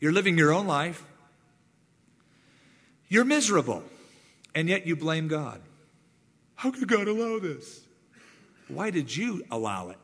[0.00, 1.04] You're living your own life.
[3.08, 3.82] You're miserable.
[4.54, 5.60] And yet you blame God.
[6.54, 7.80] How could God allow this?
[8.68, 9.98] Why did you allow it?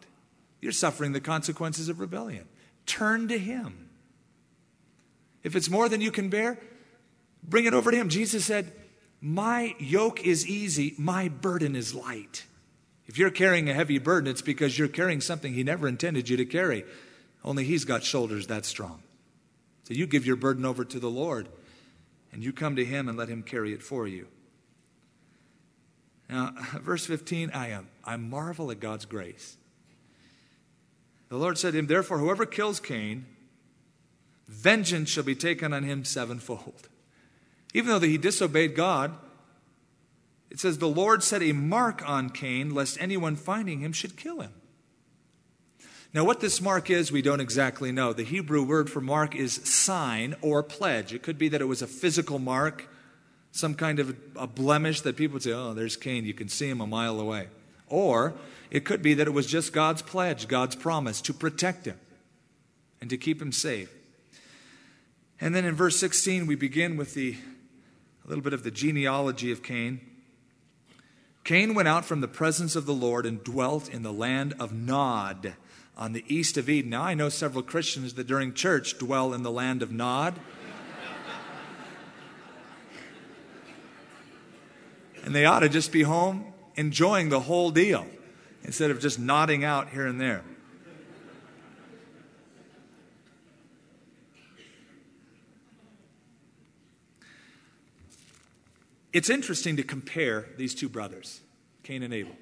[0.60, 2.46] You're suffering the consequences of rebellion.
[2.86, 3.88] Turn to Him.
[5.42, 6.58] If it's more than you can bear,
[7.42, 8.08] bring it over to Him.
[8.08, 8.72] Jesus said,
[9.20, 12.44] My yoke is easy, my burden is light.
[13.06, 16.36] If you're carrying a heavy burden, it's because you're carrying something He never intended you
[16.36, 16.84] to carry.
[17.44, 19.02] Only He's got shoulders that strong.
[19.84, 21.48] So you give your burden over to the Lord
[22.32, 24.28] and you come to Him and let Him carry it for you.
[26.30, 29.56] Now, verse 15, I am I marvel at God's grace.
[31.28, 33.26] The Lord said to him, Therefore, whoever kills Cain,
[34.48, 36.88] vengeance shall be taken on him sevenfold.
[37.72, 39.14] Even though he disobeyed God,
[40.50, 44.40] it says, The Lord set a mark on Cain, lest anyone finding him should kill
[44.40, 44.52] him.
[46.12, 48.12] Now, what this mark is, we don't exactly know.
[48.12, 51.14] The Hebrew word for mark is sign or pledge.
[51.14, 52.88] It could be that it was a physical mark
[53.52, 56.68] some kind of a blemish that people would say, oh, there's Cain, you can see
[56.68, 57.48] him a mile away.
[57.88, 58.34] Or
[58.70, 61.98] it could be that it was just God's pledge, God's promise to protect him
[63.00, 63.92] and to keep him safe.
[65.40, 67.36] And then in verse 16, we begin with the,
[68.24, 70.00] a little bit of the genealogy of Cain.
[71.44, 74.72] Cain went out from the presence of the Lord and dwelt in the land of
[74.72, 75.54] Nod
[75.96, 76.90] on the east of Eden.
[76.90, 80.38] Now, I know several Christians that during church dwell in the land of Nod.
[85.24, 88.06] And they ought to just be home enjoying the whole deal
[88.64, 90.42] instead of just nodding out here and there.
[99.12, 101.40] It's interesting to compare these two brothers,
[101.82, 102.36] Cain and Abel.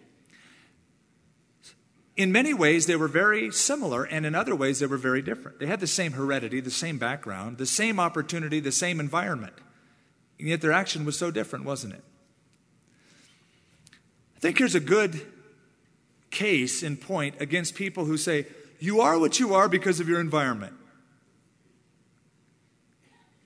[2.17, 5.61] In many ways, they were very similar, and in other ways, they were very different.
[5.61, 9.55] They had the same heredity, the same background, the same opportunity, the same environment.
[10.39, 12.05] And yet their action was so different, wasn't it?
[14.39, 15.21] I think here's a good
[16.31, 18.47] case in point against people who say,
[18.79, 20.75] you are what you are because of your environment.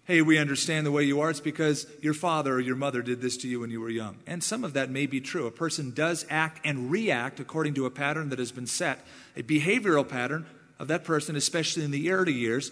[0.05, 1.31] Hey, we understand the way you are.
[1.31, 4.19] It's because your father or your mother did this to you when you were young.
[4.27, 5.47] And some of that may be true.
[5.47, 9.43] A person does act and react according to a pattern that has been set, a
[9.43, 10.45] behavioral pattern
[10.79, 12.71] of that person, especially in the early years,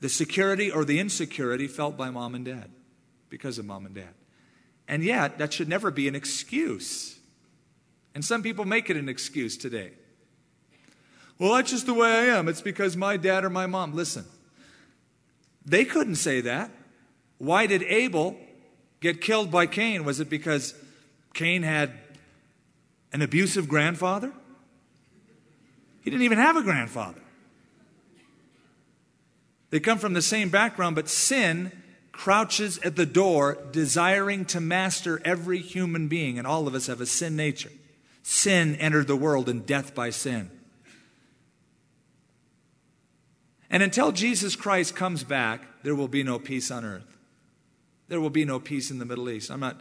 [0.00, 2.70] the security or the insecurity felt by mom and dad
[3.30, 4.12] because of mom and dad.
[4.86, 7.15] And yet, that should never be an excuse
[8.16, 9.90] and some people make it an excuse today.
[11.38, 12.48] Well, that's just the way I am.
[12.48, 13.94] It's because my dad or my mom.
[13.94, 14.24] Listen,
[15.66, 16.70] they couldn't say that.
[17.36, 18.38] Why did Abel
[19.00, 20.06] get killed by Cain?
[20.06, 20.74] Was it because
[21.34, 21.92] Cain had
[23.12, 24.32] an abusive grandfather?
[26.00, 27.20] He didn't even have a grandfather.
[29.68, 31.70] They come from the same background, but sin
[32.12, 37.02] crouches at the door, desiring to master every human being, and all of us have
[37.02, 37.72] a sin nature.
[38.28, 40.50] Sin entered the world and death by sin.
[43.70, 47.16] And until Jesus Christ comes back, there will be no peace on earth.
[48.08, 49.48] There will be no peace in the Middle East.
[49.48, 49.80] I'm not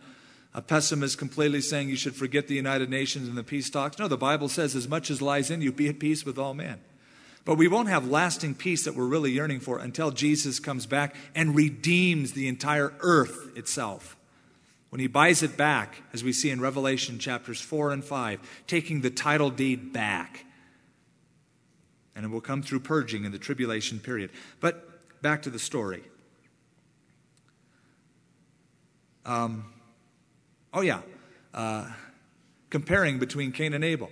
[0.54, 3.98] a pessimist completely saying you should forget the United Nations and the peace talks.
[3.98, 6.54] No, the Bible says, as much as lies in you, be at peace with all
[6.54, 6.80] men.
[7.46, 11.16] But we won't have lasting peace that we're really yearning for until Jesus comes back
[11.34, 14.15] and redeems the entire earth itself
[14.96, 19.02] when he buys it back, as we see in Revelation chapters 4 and 5, taking
[19.02, 20.46] the title deed back.
[22.16, 24.30] And it will come through purging in the tribulation period.
[24.62, 26.02] But back to the story.
[29.26, 29.66] Um,
[30.74, 31.02] oh, yeah.
[31.54, 31.92] Uh,
[32.70, 34.10] comparing between Cain and Abel.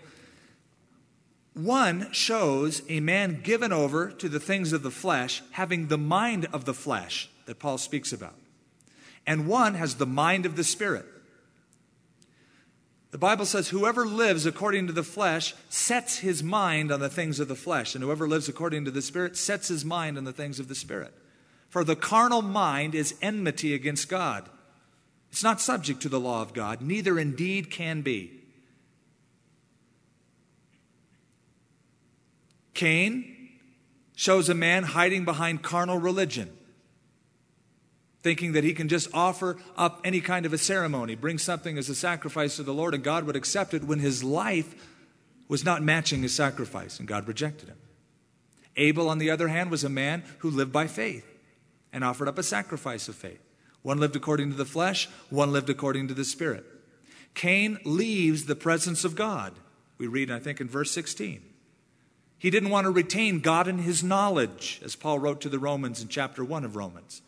[1.54, 6.48] One shows a man given over to the things of the flesh, having the mind
[6.52, 8.36] of the flesh that Paul speaks about
[9.26, 11.06] and one has the mind of the Spirit.
[13.12, 17.40] The Bible says, Whoever lives according to the flesh sets his mind on the things
[17.40, 20.34] of the flesh, and whoever lives according to the Spirit sets his mind on the
[20.34, 21.14] things of the Spirit.
[21.70, 24.50] For the carnal mind is enmity against God.
[25.32, 28.44] It's not subject to the law of God, neither indeed can be.
[32.74, 33.50] Cain
[34.16, 36.56] shows a man hiding behind carnal religion.
[38.24, 41.90] Thinking that he can just offer up any kind of a ceremony, bring something as
[41.90, 44.74] a sacrifice to the Lord, and God would accept it when his life
[45.50, 47.78] was not matching his sacrifice, and God rejected him.
[48.78, 51.26] Abel, on the other hand, was a man who lived by faith
[51.92, 53.42] and offered up a sacrifice of faith.
[53.82, 56.66] One lived according to the flesh, one lived according to the Spirit.
[57.36, 59.54] Cain leaves the presence of God.
[59.98, 61.42] We read, I think, in verse 16.
[62.38, 66.02] He didn't want to retain God in his knowledge, as Paul wrote to the Romans
[66.02, 67.22] in chapter 1 of Romans.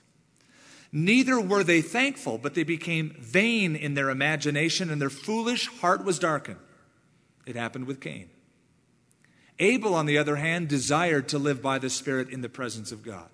[0.97, 6.05] Neither were they thankful, but they became vain in their imagination, and their foolish heart
[6.05, 6.61] was darkened.
[7.45, 8.29] It happened with Cain.
[9.59, 13.03] Abel, on the other hand, desired to live by the Spirit in the presence of
[13.03, 13.27] God.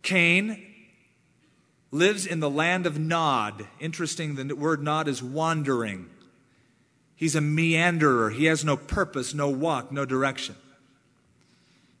[0.00, 0.64] Cain
[1.90, 3.66] lives in the land of Nod.
[3.78, 6.08] Interesting, the word Nod is wandering.
[7.14, 8.30] He's a meanderer.
[8.30, 10.56] He has no purpose, no walk, no direction.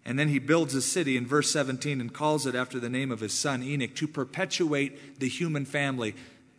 [0.04, 3.10] And then he builds a city in verse 17 and calls it after the name
[3.10, 6.14] of his son Enoch to perpetuate the human family.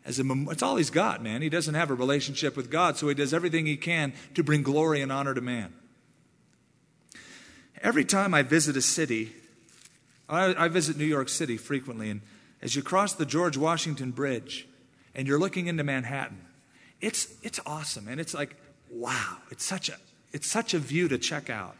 [0.06, 1.42] As a, it's all he's got, man.
[1.42, 4.64] He doesn't have a relationship with God, so he does everything he can to bring
[4.64, 5.74] glory and honor to man.
[7.82, 9.32] Every time I visit a city,
[10.30, 12.22] I, I visit New York City frequently, and
[12.62, 14.68] as you cross the George Washington Bridge
[15.16, 16.46] and you're looking into Manhattan,
[17.00, 18.08] it's, it's awesome.
[18.08, 18.56] And it's like,
[18.92, 19.96] wow, it's such, a,
[20.32, 21.76] it's such a view to check out.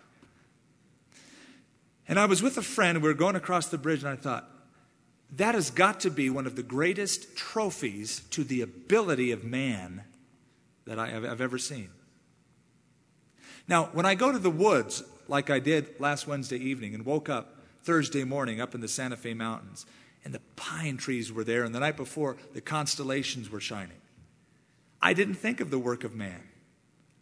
[2.12, 4.46] And I was with a friend, we were going across the bridge, and I thought,
[5.38, 10.04] that has got to be one of the greatest trophies to the ability of man
[10.84, 11.88] that I have, I've ever seen.
[13.66, 17.30] Now, when I go to the woods, like I did last Wednesday evening, and woke
[17.30, 19.86] up Thursday morning up in the Santa Fe Mountains,
[20.26, 24.02] and the pine trees were there, and the night before, the constellations were shining.
[25.02, 26.44] I didn't think of the work of man.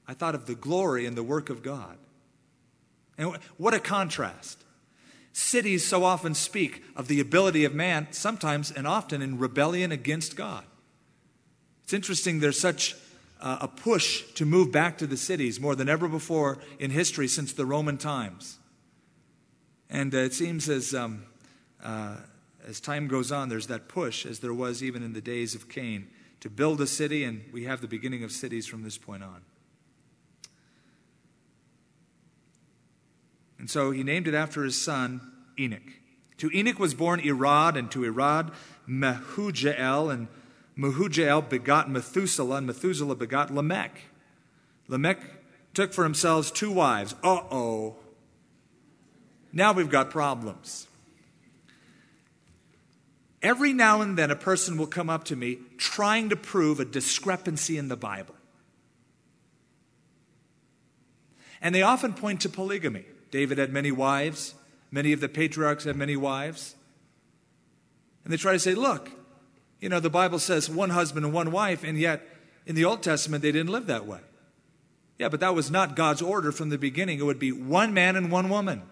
[0.07, 1.99] I thought of the glory and the work of God.
[3.19, 4.63] And what a contrast.
[5.39, 10.35] Cities so often speak of the ability of man, sometimes and often in rebellion against
[10.35, 10.65] God.
[11.85, 12.97] It's interesting, there's such
[13.39, 17.53] a push to move back to the cities more than ever before in history since
[17.53, 18.59] the Roman times.
[19.89, 21.23] And uh, it seems as um,
[21.81, 22.17] uh,
[22.67, 25.69] as time goes on, there's that push, as there was even in the days of
[25.69, 26.09] Cain,
[26.41, 29.41] to build a city, and we have the beginning of cities from this point on.
[33.59, 35.21] And so he named it after his son,
[35.59, 35.81] Enoch.
[36.37, 38.53] To Enoch was born Irad, and to Irad,
[38.87, 40.29] Mehujael, and
[40.77, 44.01] Mehujael begot Methuselah, and Methuselah begot Lamech.
[44.87, 45.19] Lamech
[45.73, 47.13] took for himself two wives.
[47.21, 47.97] Uh oh.
[49.51, 50.87] Now we've got problems.
[53.41, 56.85] Every now and then, a person will come up to me trying to prove a
[56.85, 58.35] discrepancy in the Bible.
[61.61, 63.05] And they often point to polygamy.
[63.31, 64.55] David had many wives,
[64.91, 66.75] many of the patriarchs had many wives.
[68.23, 69.11] And they try to say, look,
[69.79, 72.21] you know, the Bible says one husband and one wife, and yet
[72.65, 74.19] in the Old Testament they didn't live that way.
[75.17, 77.19] Yeah, but that was not God's order from the beginning.
[77.19, 78.83] It would be one man and one woman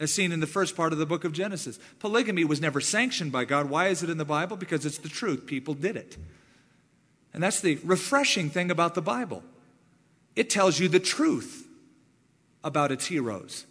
[0.00, 1.78] as seen in the first part of the book of Genesis.
[1.98, 3.68] Polygamy was never sanctioned by God.
[3.68, 4.56] Why is it in the Bible?
[4.56, 5.46] Because it's the truth.
[5.46, 6.16] People did it.
[7.34, 9.44] And that's the refreshing thing about the Bible.
[10.34, 11.66] It tells you the truth
[12.62, 13.66] about its heroes.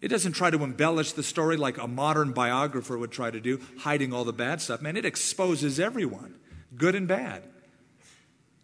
[0.00, 3.60] It doesn't try to embellish the story like a modern biographer would try to do,
[3.80, 4.80] hiding all the bad stuff.
[4.80, 6.38] Man, it exposes everyone,
[6.76, 7.42] good and bad.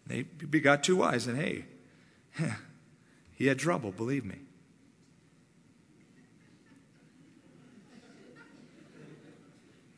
[0.07, 1.65] They begot two wives, and hey,
[3.33, 4.37] he had trouble, believe me.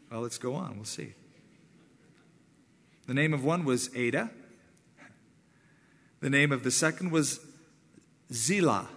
[0.10, 0.78] Well, let's go on.
[0.78, 1.14] We'll see.
[3.08, 4.32] The name of one was Ada.
[6.20, 7.40] The name of the second was
[8.32, 8.88] Zillah.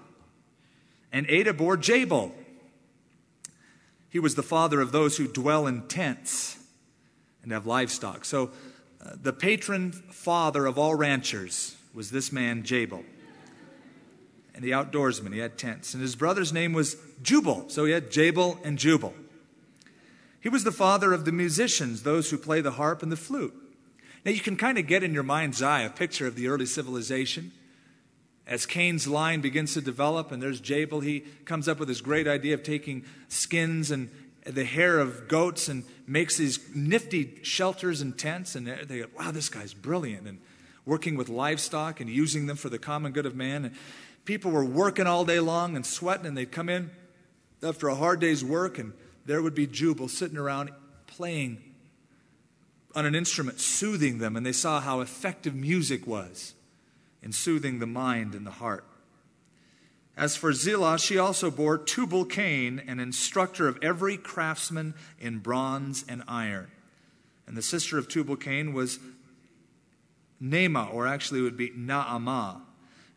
[1.13, 2.33] And Ada bore Jabal.
[4.09, 6.59] He was the father of those who dwell in tents
[7.43, 8.25] and have livestock.
[8.25, 8.51] So,
[9.05, 13.03] uh, the patron father of all ranchers was this man, Jabal.
[14.55, 15.95] And the outdoorsman, he had tents.
[15.95, 17.69] And his brother's name was Jubal.
[17.69, 19.15] So he had Jabal and Jubal.
[20.41, 23.55] He was the father of the musicians, those who play the harp and the flute.
[24.25, 26.67] Now, you can kind of get in your mind's eye a picture of the early
[26.67, 27.53] civilization.
[28.51, 32.26] As Cain's line begins to develop, and there's Jabal, he comes up with this great
[32.26, 34.11] idea of taking skins and
[34.44, 38.57] the hair of goats and makes these nifty shelters and tents.
[38.57, 40.26] And they go, wow, this guy's brilliant.
[40.26, 40.40] And
[40.84, 43.66] working with livestock and using them for the common good of man.
[43.66, 43.76] And
[44.24, 46.90] people were working all day long and sweating, and they'd come in
[47.62, 48.92] after a hard day's work and
[49.26, 50.70] there would be Jubal sitting around
[51.07, 51.62] playing
[52.96, 56.55] on an instrument, soothing them, and they saw how effective music was
[57.23, 58.85] in soothing the mind and the heart.
[60.16, 66.05] As for Zillah, she also bore Tubal Cain, an instructor of every craftsman in bronze
[66.09, 66.71] and iron.
[67.47, 68.99] And the sister of Tubal Cain was
[70.43, 72.61] Naamah, or actually it would be Naamah.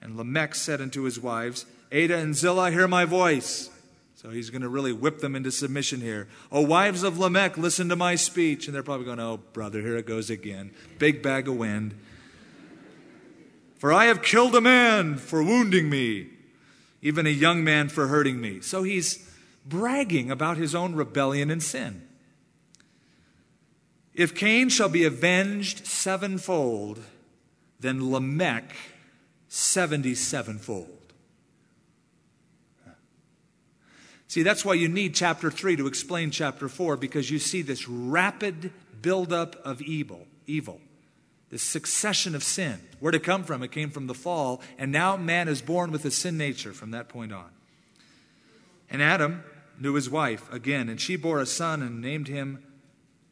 [0.02, 3.70] And Lamech said unto his wives, Ada and Zillah, hear my voice.
[4.16, 6.28] So he's going to really whip them into submission here.
[6.52, 8.68] Oh, wives of Lamech, listen to my speech.
[8.68, 10.72] And they're probably going, oh, brother, here it goes again.
[10.98, 11.94] Big bag of wind.
[13.84, 16.30] For I have killed a man for wounding me,
[17.02, 18.62] even a young man for hurting me.
[18.62, 19.30] So he's
[19.66, 22.08] bragging about his own rebellion and sin.
[24.14, 27.02] If Cain shall be avenged sevenfold,
[27.78, 28.74] then Lamech
[29.50, 31.14] seventy sevenfold.
[34.30, 37.90] See, that's why you need chapter 3 to explain chapter 4 because you see this
[37.90, 38.72] rapid
[39.02, 40.80] buildup of evil, evil.
[41.54, 42.82] This succession of sin.
[43.00, 43.62] Where did it come from?
[43.62, 46.90] It came from the fall, and now man is born with a sin nature from
[46.90, 47.52] that point on.
[48.90, 49.44] And Adam
[49.80, 52.64] knew his wife again, and she bore a son and named him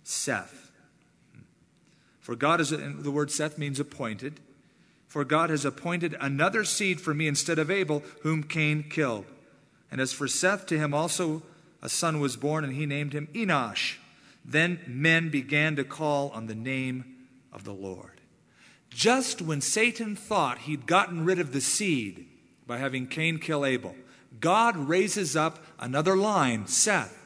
[0.04, 0.70] Seth.
[2.20, 4.40] For God is, the word Seth means appointed.
[5.08, 9.26] For God has appointed another seed for me instead of Abel, whom Cain killed.
[9.90, 11.42] And as for Seth, to him also
[11.82, 13.96] a son was born, and he named him Enosh.
[14.46, 17.18] Then men began to call on the name
[17.52, 18.22] of the Lord.
[18.90, 22.28] Just when Satan thought he'd gotten rid of the seed
[22.68, 23.96] by having Cain kill Abel,
[24.40, 27.18] God raises up another line, Seth.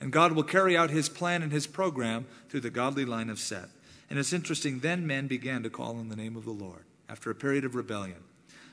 [0.00, 3.40] And God will carry out his plan and his program through the godly line of
[3.40, 3.74] Seth.
[4.08, 7.30] And it's interesting, then men began to call on the name of the Lord after
[7.30, 8.22] a period of rebellion.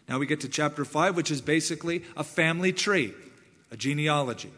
[0.07, 3.13] Now we get to chapter 5, which is basically a family tree
[3.71, 4.51] a genealogy.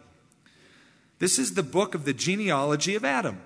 [1.19, 3.41] This is the book of the genealogy of Adam.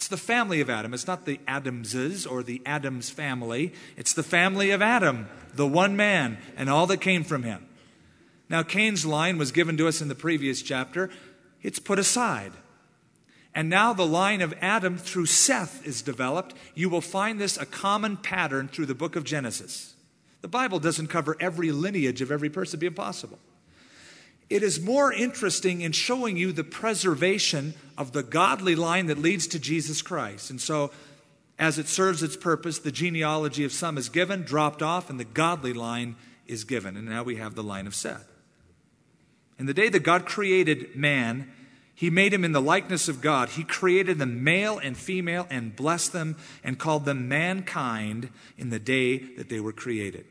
[0.00, 0.94] It's the family of Adam.
[0.94, 3.74] It's not the Adamses or the Adams family.
[3.98, 7.66] It's the family of Adam, the one man, and all that came from him.
[8.48, 11.10] Now, Cain's line was given to us in the previous chapter.
[11.60, 12.52] It's put aside.
[13.54, 16.54] And now the line of Adam through Seth is developed.
[16.74, 19.96] You will find this a common pattern through the book of Genesis.
[20.40, 23.38] The Bible doesn't cover every lineage of every person, it'd be impossible.
[24.50, 29.46] It is more interesting in showing you the preservation of the godly line that leads
[29.48, 30.50] to Jesus Christ.
[30.50, 30.90] And so,
[31.56, 35.24] as it serves its purpose, the genealogy of some is given, dropped off, and the
[35.24, 36.96] godly line is given.
[36.96, 38.26] And now we have the line of Seth.
[39.56, 41.52] In the day that God created man,
[41.94, 43.50] he made him in the likeness of God.
[43.50, 48.78] He created them male and female and blessed them and called them mankind in the
[48.78, 50.24] day that they were created.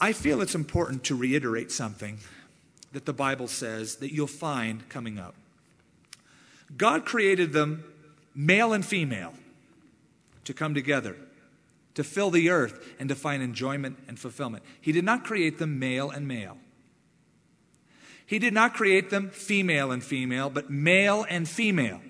[0.00, 2.18] I feel it's important to reiterate something
[2.92, 5.34] that the Bible says that you'll find coming up.
[6.76, 7.84] God created them
[8.34, 9.32] male and female
[10.44, 11.16] to come together,
[11.94, 14.64] to fill the earth, and to find enjoyment and fulfillment.
[14.80, 16.58] He did not create them male and male.
[18.26, 22.00] He did not create them female and female, but male and female.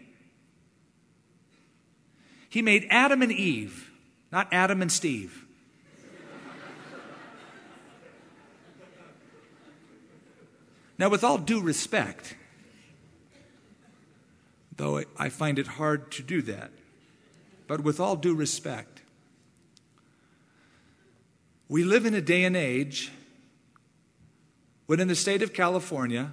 [2.49, 3.91] He made Adam and Eve,
[4.33, 5.46] not Adam and Steve.
[10.99, 12.37] Now, with all due respect,
[14.77, 16.71] though I find it hard to do that,
[17.67, 19.03] but with all due respect,
[21.69, 23.11] we live in a day and age
[24.87, 26.33] when in the state of California,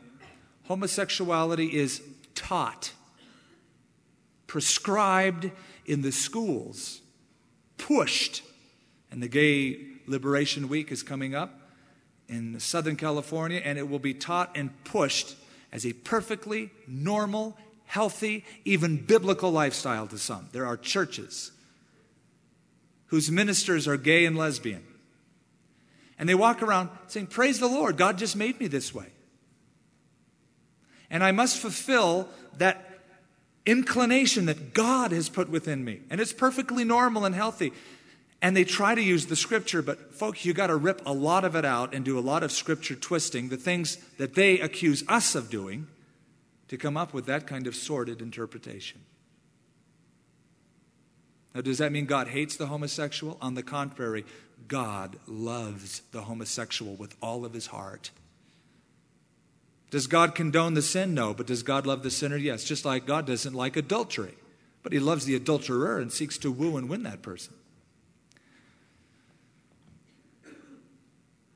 [0.66, 2.01] homosexuality is
[2.36, 2.93] taught,
[4.45, 5.51] prescribed
[5.86, 7.01] in the schools,
[7.78, 8.43] pushed,
[9.11, 11.62] and the Gay Liberation Week is coming up
[12.34, 15.36] in Southern California, and it will be taught and pushed
[15.71, 17.55] as a perfectly normal,
[17.86, 20.49] healthy, even biblical lifestyle to some.
[20.51, 21.51] There are churches
[23.07, 24.84] whose ministers are gay and lesbian.
[26.17, 29.07] And they walk around saying, Praise the Lord, God just made me this way.
[31.09, 32.27] And I must fulfill
[32.57, 32.89] that
[33.65, 36.01] inclination that God has put within me.
[36.09, 37.71] And it's perfectly normal and healthy.
[38.44, 41.46] And they try to use the scripture, but folks, you got to rip a lot
[41.46, 45.02] of it out and do a lot of scripture twisting, the things that they accuse
[45.08, 45.88] us of doing,
[46.68, 49.00] to come up with that kind of sordid interpretation.
[51.56, 53.38] Now, does that mean God hates the homosexual?
[53.41, 54.26] On the contrary,
[54.68, 58.12] God loves the homosexual with all of his heart.
[59.89, 61.14] Does God condone the sin?
[61.14, 61.34] No.
[61.34, 62.36] But does God love the sinner?
[62.36, 62.66] Yes.
[62.66, 64.34] Just like God doesn't like adultery.
[64.82, 67.54] But he loves the adulterer and seeks to woo and win that person.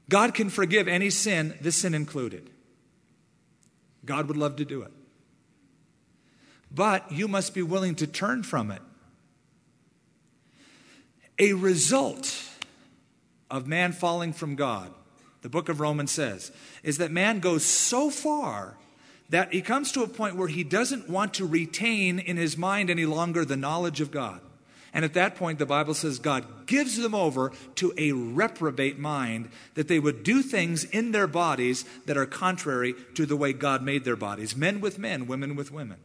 [0.10, 2.50] God can forgive any sin, this sin included.
[4.06, 4.92] God would love to do it.
[6.72, 8.82] But you must be willing to turn from it.
[11.40, 12.50] A result
[13.52, 14.94] of man falling from God
[15.48, 16.52] the book of Romans says,
[16.84, 18.76] is that man goes so far
[19.30, 22.90] that he comes to a point where he doesn't want to retain in his mind
[22.90, 24.42] any longer the knowledge of God.
[24.94, 29.50] And at that point, the Bible says God gives them over to a reprobate mind
[29.74, 33.84] that they would do things in their bodies that are contrary to the way God
[33.84, 35.98] made their bodies men with men, women with women,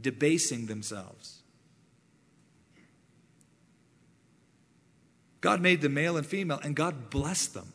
[0.00, 1.42] debasing themselves.
[5.40, 7.72] God made them male and female, and God blessed them.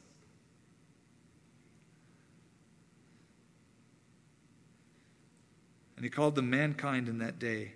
[5.97, 7.73] And he called them mankind in that day.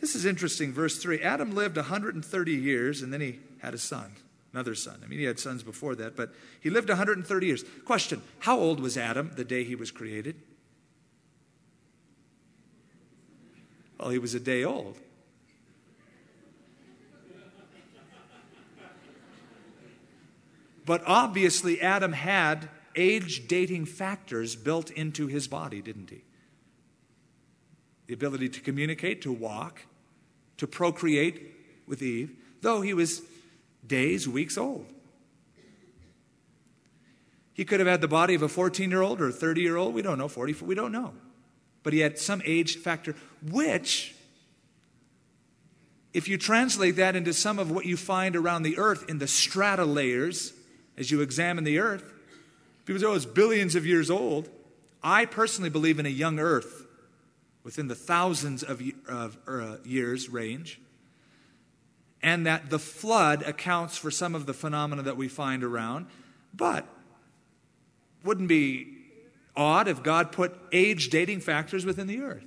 [0.00, 1.20] This is interesting, verse 3.
[1.20, 4.12] Adam lived 130 years, and then he had a son,
[4.52, 5.00] another son.
[5.04, 7.64] I mean, he had sons before that, but he lived 130 years.
[7.84, 10.36] Question How old was Adam the day he was created?
[13.98, 14.98] Well, he was a day old.
[20.84, 26.24] But obviously, Adam had age dating factors built into his body, didn't he?
[28.06, 29.82] The ability to communicate, to walk,
[30.58, 31.54] to procreate
[31.86, 33.22] with Eve, though he was
[33.86, 34.86] days, weeks old.
[37.54, 39.76] He could have had the body of a 14 year old or a 30 year
[39.76, 39.94] old.
[39.94, 41.12] We don't know, 40, we don't know.
[41.82, 43.14] But he had some age factor,
[43.50, 44.14] which,
[46.14, 49.26] if you translate that into some of what you find around the earth in the
[49.26, 50.52] strata layers,
[50.96, 52.12] as you examine the earth.
[52.84, 54.48] People say, oh, it's billions of years old.
[55.02, 56.81] I personally believe in a young earth
[57.64, 60.80] within the thousands of, of uh, years range,
[62.22, 66.06] and that the flood accounts for some of the phenomena that we find around.
[66.54, 66.86] But
[68.24, 68.86] wouldn't be
[69.56, 72.44] odd if God put age dating factors within the earth.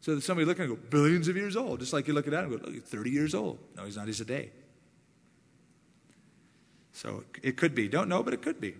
[0.00, 2.32] So that somebody looking and go, billions of years old, just like you look at
[2.32, 3.58] that and go, look, 30 years old.
[3.76, 4.50] No, he's not, he's a day.
[6.92, 7.88] So it could be.
[7.88, 8.74] Don't know, but it could be.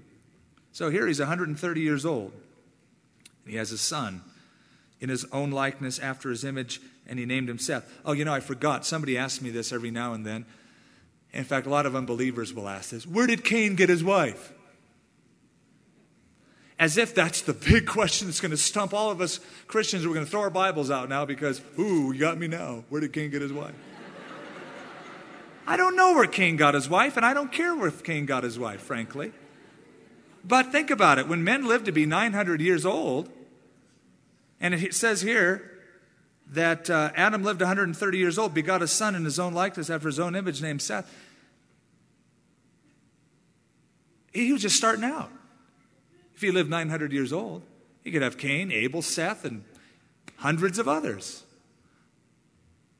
[0.73, 2.33] So here he's 130 years old.
[3.45, 4.23] And He has a son
[5.03, 7.93] in his own likeness after his image, and he named him Seth.
[8.07, 8.87] Oh, you know, I forgot.
[8.87, 10.47] Somebody asks me this every now and then.
[11.33, 14.53] In fact, a lot of unbelievers will ask this Where did Cain get his wife?
[16.79, 20.07] As if that's the big question that's going to stump all of us Christians.
[20.07, 22.85] We're going to throw our Bibles out now because, ooh, you got me now.
[22.89, 23.75] Where did Cain get his wife?
[25.67, 28.43] I don't know where Cain got his wife, and I don't care where Cain got
[28.45, 29.33] his wife, frankly.
[30.45, 31.29] But think about it.
[31.29, 33.29] When men live to be 900 years old,
[34.63, 35.71] and it says here
[36.53, 40.07] that uh, Adam lived 130 years old, begot a son in his own likeness after
[40.09, 41.13] his own image named Seth.
[44.33, 45.31] He was just starting out.
[46.35, 47.63] If he lived 900 years old,
[48.05, 49.65] he could have Cain, Abel, Seth, and
[50.37, 51.43] hundreds of others.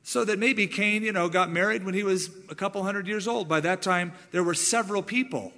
[0.03, 3.25] So that maybe Cain, you know, got married when he was a couple hundred years
[3.25, 3.47] old.
[3.47, 5.53] By that time, there were several people.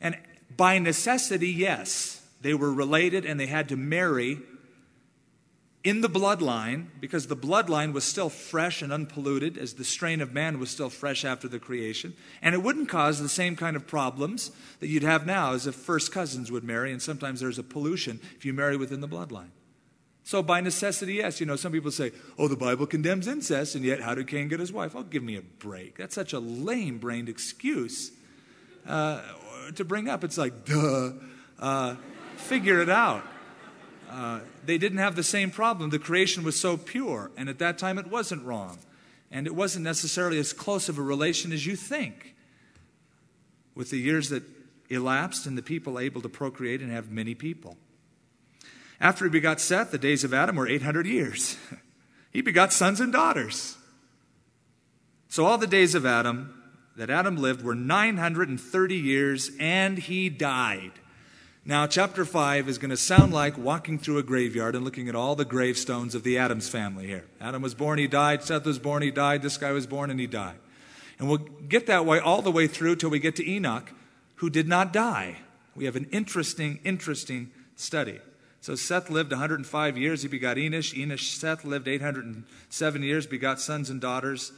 [0.00, 0.18] And
[0.56, 4.38] by necessity, yes, they were related and they had to marry
[5.88, 10.34] in the bloodline because the bloodline was still fresh and unpolluted as the strain of
[10.34, 12.12] man was still fresh after the creation.
[12.42, 15.74] And it wouldn't cause the same kind of problems that you'd have now as if
[15.74, 19.48] first cousins would marry, and sometimes there's a pollution if you marry within the bloodline.
[20.24, 21.40] So, by necessity, yes.
[21.40, 24.48] You know, some people say, oh, the Bible condemns incest, and yet how did Cain
[24.48, 24.94] get his wife?
[24.94, 25.96] Oh, give me a break.
[25.96, 28.12] That's such a lame brained excuse
[28.86, 29.22] uh,
[29.74, 30.24] to bring up.
[30.24, 31.12] It's like, duh,
[31.58, 31.94] uh,
[32.36, 33.24] figure it out.
[34.08, 35.90] Uh, they didn't have the same problem.
[35.90, 38.78] The creation was so pure, and at that time it wasn't wrong.
[39.30, 42.34] And it wasn't necessarily as close of a relation as you think.
[43.74, 44.42] With the years that
[44.88, 47.76] elapsed and the people able to procreate and have many people.
[49.00, 51.56] After he begot Seth, the days of Adam were 800 years.
[52.32, 53.76] he begot sons and daughters.
[55.28, 56.54] So all the days of Adam
[56.96, 60.92] that Adam lived were 930 years, and he died.
[61.68, 65.14] Now, chapter 5 is going to sound like walking through a graveyard and looking at
[65.14, 67.26] all the gravestones of the Adams family here.
[67.42, 68.42] Adam was born, he died.
[68.42, 69.42] Seth was born, he died.
[69.42, 70.56] This guy was born, and he died.
[71.18, 73.92] And we'll get that way all the way through till we get to Enoch,
[74.36, 75.36] who did not die.
[75.76, 78.18] We have an interesting, interesting study.
[78.62, 80.22] So Seth lived 105 years.
[80.22, 80.94] He begot Enosh.
[80.94, 84.52] Enosh, Seth lived 807 years, begot sons and daughters.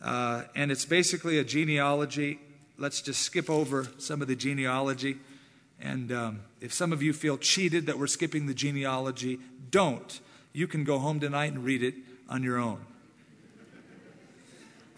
[0.00, 2.40] Uh, and it's basically a genealogy.
[2.78, 5.18] Let's just skip over some of the genealogy.
[5.80, 10.20] And um, if some of you feel cheated that we're skipping the genealogy, don't.
[10.52, 11.94] You can go home tonight and read it
[12.28, 12.84] on your own.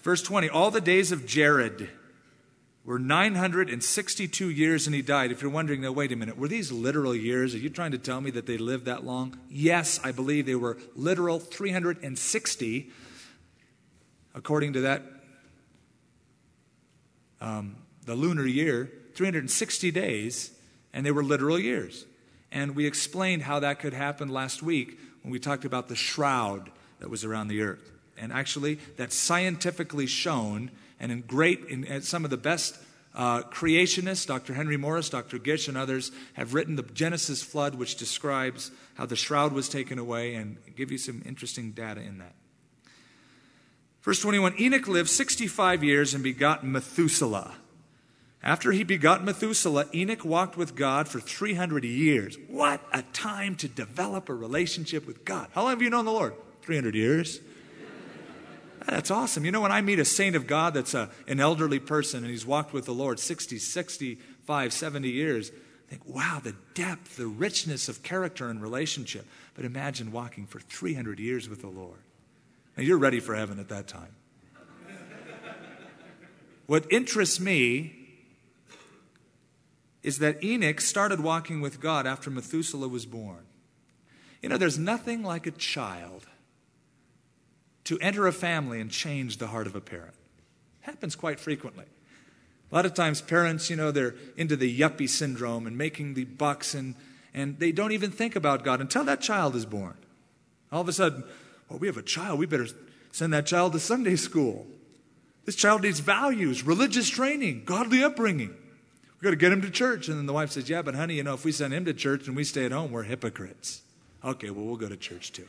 [0.02, 1.88] Verse 20 All the days of Jared
[2.84, 5.30] were 962 years and he died.
[5.30, 7.54] If you're wondering, now, wait a minute, were these literal years?
[7.54, 9.38] Are you trying to tell me that they lived that long?
[9.48, 12.90] Yes, I believe they were literal 360,
[14.34, 15.02] according to that,
[17.40, 20.50] um, the lunar year, 360 days,
[20.92, 22.06] and they were literal years.
[22.50, 26.70] And we explained how that could happen last week when we talked about the shroud
[27.00, 27.90] that was around the earth.
[28.18, 30.70] And actually, that's scientifically shown,
[31.00, 32.78] and in great, in some of the best
[33.14, 34.54] uh, creationists, Dr.
[34.54, 35.38] Henry Morris, Dr.
[35.38, 39.98] Gish, and others, have written the Genesis flood, which describes how the shroud was taken
[39.98, 42.34] away, and give you some interesting data in that.
[44.02, 47.54] Verse 21 Enoch lived 65 years and begot Methuselah.
[48.44, 52.36] After he begot Methuselah, Enoch walked with God for 300 years.
[52.48, 55.48] What a time to develop a relationship with God.
[55.52, 56.34] How long have you known the Lord?
[56.62, 57.40] 300 years.
[58.86, 59.44] That's awesome.
[59.44, 62.30] You know, when I meet a saint of God that's a, an elderly person and
[62.30, 65.52] he's walked with the Lord 60, 65, 70 years,
[65.86, 69.24] I think, wow, the depth, the richness of character and relationship.
[69.54, 71.98] But imagine walking for 300 years with the Lord.
[72.76, 74.16] Now, you're ready for heaven at that time.
[76.66, 78.01] what interests me
[80.02, 83.44] is that Enoch started walking with God after Methuselah was born.
[84.42, 86.26] You know, there's nothing like a child
[87.84, 90.14] to enter a family and change the heart of a parent.
[90.82, 91.84] It happens quite frequently.
[92.70, 96.24] A lot of times, parents, you know, they're into the yuppie syndrome and making the
[96.24, 96.94] bucks, and,
[97.34, 99.94] and they don't even think about God until that child is born.
[100.72, 101.22] All of a sudden,
[101.68, 102.38] well, we have a child.
[102.38, 102.68] We better
[103.12, 104.66] send that child to Sunday school.
[105.44, 108.54] This child needs values, religious training, godly upbringing.
[109.22, 110.08] We've got to get him to church.
[110.08, 111.94] And then the wife says, Yeah, but honey, you know, if we send him to
[111.94, 113.82] church and we stay at home, we're hypocrites.
[114.24, 115.46] Okay, well, we'll go to church too.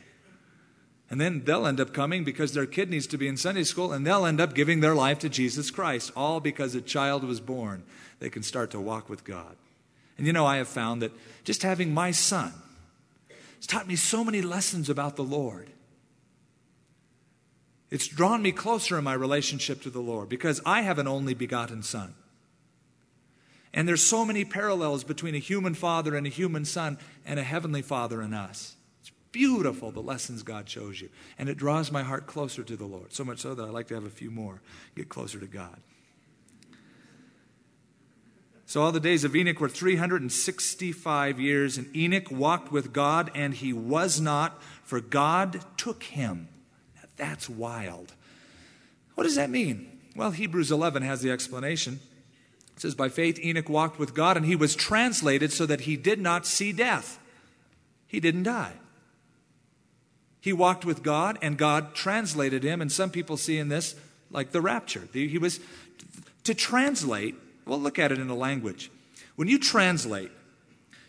[1.10, 3.92] And then they'll end up coming because their kid needs to be in Sunday school,
[3.92, 7.40] and they'll end up giving their life to Jesus Christ, all because a child was
[7.40, 7.82] born.
[8.20, 9.56] They can start to walk with God.
[10.18, 11.10] And you know, I have found that
[11.42, 12.52] just having my son
[13.56, 15.68] has taught me so many lessons about the Lord.
[17.90, 21.34] It's drawn me closer in my relationship to the Lord because I have an only
[21.34, 22.14] begotten son.
[23.74, 26.96] And there's so many parallels between a human father and a human son
[27.26, 28.76] and a heavenly father in us.
[29.00, 31.10] It's beautiful the lessons God shows you.
[31.36, 33.12] And it draws my heart closer to the Lord.
[33.12, 34.62] So much so that I like to have a few more,
[34.94, 35.76] get closer to God.
[38.66, 43.52] So all the days of Enoch were 365 years, and Enoch walked with God, and
[43.52, 46.48] he was not, for God took him.
[46.96, 48.14] Now, That's wild.
[49.16, 50.00] What does that mean?
[50.16, 52.00] Well, Hebrews 11 has the explanation.
[52.76, 55.96] It says, By faith, Enoch walked with God, and he was translated so that he
[55.96, 57.18] did not see death.
[58.06, 58.74] He didn't die.
[60.40, 62.82] He walked with God, and God translated him.
[62.82, 63.94] And some people see in this
[64.30, 65.08] like the rapture.
[65.12, 65.60] He was
[66.42, 67.34] to translate.
[67.66, 68.90] Well, look at it in a language.
[69.36, 70.30] When you translate,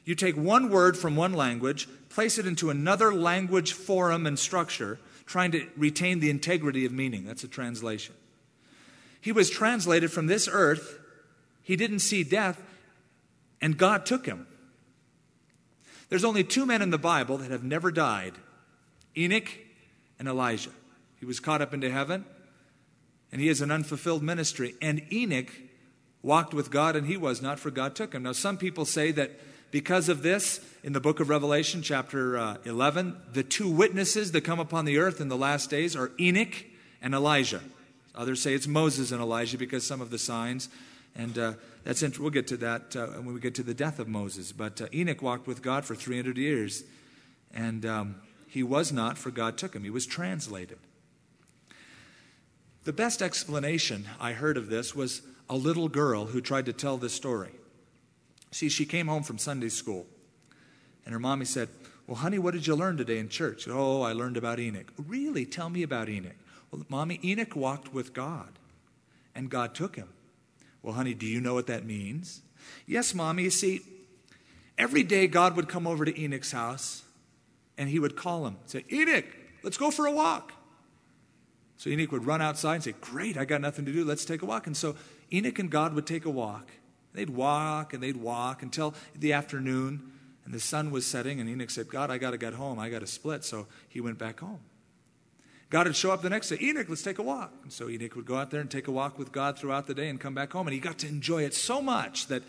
[0.05, 4.99] you take one word from one language, place it into another language forum and structure,
[5.25, 7.25] trying to retain the integrity of meaning.
[7.25, 8.15] That's a translation.
[9.19, 10.99] He was translated from this earth.
[11.65, 12.61] He didn't see death,
[13.59, 14.45] and God took him.
[16.09, 18.33] There's only two men in the Bible that have never died
[19.17, 19.49] Enoch
[20.19, 20.69] and Elijah.
[21.19, 22.23] He was caught up into heaven,
[23.31, 24.75] and he has an unfulfilled ministry.
[24.79, 25.51] And Enoch
[26.21, 28.23] walked with God, and he was not, for God took him.
[28.23, 29.31] Now, some people say that
[29.71, 34.41] because of this, in the book of Revelation, chapter uh, 11, the two witnesses that
[34.41, 36.63] come upon the earth in the last days are Enoch
[37.01, 37.61] and Elijah.
[38.13, 40.69] Others say it's Moses and Elijah because some of the signs.
[41.15, 41.53] And uh,
[41.83, 44.51] that's int- we'll get to that uh, when we get to the death of Moses.
[44.51, 46.83] But uh, Enoch walked with God for 300 years,
[47.53, 48.15] and um,
[48.47, 49.83] he was not, for God took him.
[49.83, 50.77] He was translated.
[52.83, 56.97] The best explanation I heard of this was a little girl who tried to tell
[56.97, 57.51] this story.
[58.51, 60.05] See, she came home from Sunday school,
[61.03, 61.69] and her mommy said,
[62.07, 63.67] Well, honey, what did you learn today in church?
[63.67, 64.91] Oh, I learned about Enoch.
[65.07, 65.45] Really?
[65.45, 66.35] Tell me about Enoch.
[66.71, 68.59] Well, mommy, Enoch walked with God,
[69.33, 70.09] and God took him.
[70.85, 72.43] Well, honey, do you know what that means?
[72.85, 73.41] Yes, mommy.
[73.41, 73.81] You see,
[74.77, 77.01] every day God would come over to Enoch's house,
[77.75, 79.25] and he would call him, say, Enoch,
[79.63, 80.53] let's go for a walk.
[81.77, 84.05] So Enoch would run outside and say, Great, I got nothing to do.
[84.05, 84.67] Let's take a walk.
[84.67, 84.95] And so
[85.33, 86.69] Enoch and God would take a walk.
[87.13, 90.11] They'd walk and they'd walk until the afternoon,
[90.45, 92.77] and the sun was setting, and Enoch said, God, I got to get home.
[92.77, 93.43] I got to split.
[93.43, 94.59] So he went back home.
[95.75, 96.57] God would show up the next day.
[96.61, 97.51] Enoch, let's take a walk.
[97.63, 99.93] And so Enoch would go out there and take a walk with God throughout the
[99.93, 100.67] day and come back home.
[100.67, 102.43] And he got to enjoy it so much that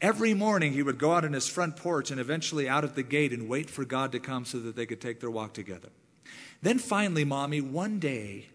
[0.00, 3.04] every morning he would go out on his front porch and eventually out at the
[3.04, 5.90] gate and wait for God to come so that they could take their walk together.
[6.60, 8.46] Then finally, mommy, one day,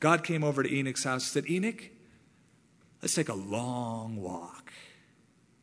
[0.00, 1.88] God came over to Enoch's house and said, Enoch,
[3.00, 4.72] let's take a long walk.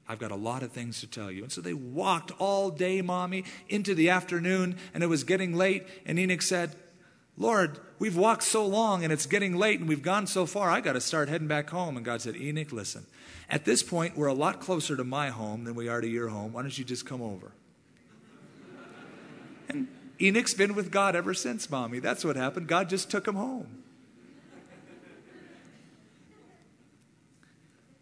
[0.07, 1.43] I've got a lot of things to tell you.
[1.43, 5.85] And so they walked all day, mommy, into the afternoon, and it was getting late.
[6.05, 6.77] And Enoch said,
[7.39, 10.81] Lord, we've walked so long and it's getting late and we've gone so far, I
[10.81, 11.95] got to start heading back home.
[11.95, 13.05] And God said, Enoch, listen,
[13.49, 16.27] at this point, we're a lot closer to my home than we are to your
[16.27, 16.51] home.
[16.51, 17.53] Why don't you just come over?
[19.69, 19.87] And
[20.19, 21.99] Enoch's been with God ever since, mommy.
[21.99, 22.67] That's what happened.
[22.67, 23.83] God just took him home.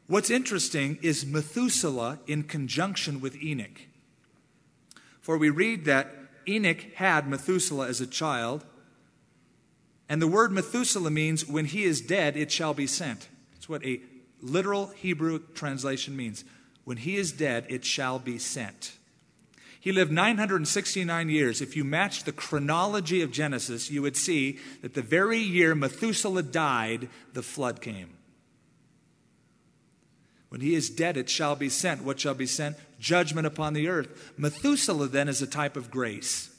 [0.08, 3.82] What's interesting is Methuselah in conjunction with Enoch.
[5.20, 6.16] For we read that
[6.48, 8.64] Enoch had Methuselah as a child,
[10.10, 13.28] and the word Methuselah means when he is dead, it shall be sent.
[13.53, 14.01] That's what a
[14.41, 16.45] literal Hebrew translation means.
[16.86, 18.93] When he is dead, it shall be sent.
[19.80, 21.62] He lived 969 years.
[21.62, 26.43] If you matched the chronology of Genesis, you would see that the very year Methuselah
[26.43, 28.18] died, the flood came.
[30.49, 32.03] When he is dead, it shall be sent.
[32.03, 32.78] What shall be sent?
[32.99, 34.34] Judgment upon the earth.
[34.38, 36.57] Methuselah then is a type of grace.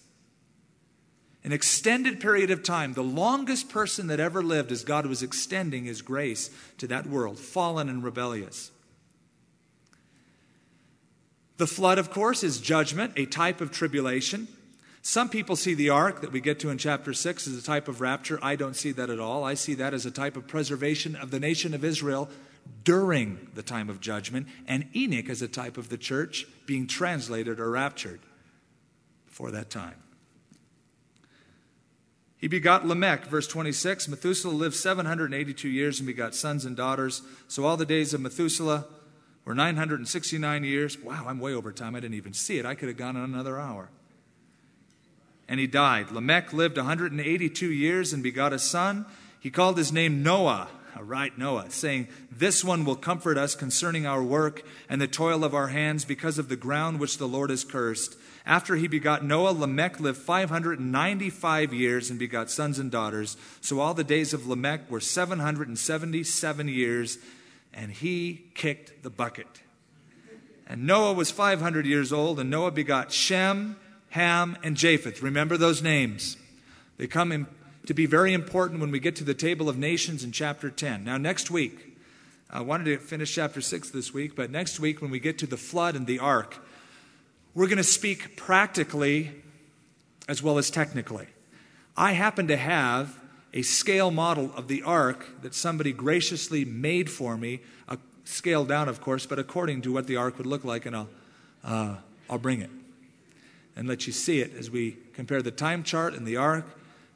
[1.49, 5.87] An extended period of time, the longest person that ever lived as God was extending
[5.87, 8.71] his grace to that world, fallen and rebellious.
[11.57, 14.47] The flood, of course, is judgment, a type of tribulation.
[15.01, 17.89] Some people see the ark that we get to in chapter 6 as a type
[17.89, 18.39] of rapture.
[18.43, 19.43] I don't see that at all.
[19.43, 22.29] I see that as a type of preservation of the nation of Israel
[22.85, 27.59] during the time of judgment, and Enoch as a type of the church being translated
[27.59, 28.21] or raptured
[29.25, 29.95] for that time.
[32.39, 34.09] He begot Lamech, verse 26.
[34.09, 37.23] Methuselah lived 782 years and begot sons and daughters.
[37.49, 38.87] So all the days of Methuselah
[39.45, 40.99] were 969 years.
[40.99, 41.97] Wow, I'm way over time.
[41.97, 42.67] I didn't even see it.
[42.67, 43.91] I could have gone another hour.
[45.49, 46.13] And he died.
[46.13, 49.07] Lamech lived 182 years and begot a son.
[49.41, 50.69] He called his name Noah
[51.01, 55.55] right Noah, saying, This one will comfort us concerning our work and the toil of
[55.55, 58.18] our hands because of the ground which the Lord has cursed.
[58.49, 63.37] After he begot Noah, Lamech lived 595 years and begot sons and daughters.
[63.61, 67.19] So all the days of Lamech were 777 years,
[67.75, 69.61] and he kicked the bucket.
[70.67, 73.77] And Noah was 500 years old, and Noah begot Shem,
[74.11, 75.23] Ham, and Japheth.
[75.23, 76.39] Remember those names.
[76.97, 77.47] They come in
[77.85, 81.05] to be very important when we get to the table of nations in chapter 10.
[81.05, 81.99] Now, next week,
[82.49, 85.47] I wanted to finish chapter 6 this week, but next week, when we get to
[85.47, 86.65] the flood and the ark,
[87.59, 89.33] we're going to speak practically
[90.29, 91.27] as well as technically.
[91.97, 93.19] I happen to have
[93.53, 98.89] a scale model of the ark that somebody graciously made for me, a scale down,
[98.89, 101.09] of course, but according to what the ark would look like, and I'll,
[101.65, 101.97] uh,
[102.31, 102.71] I'll bring it
[103.75, 106.65] and let you see it as we compare the time chart and the ark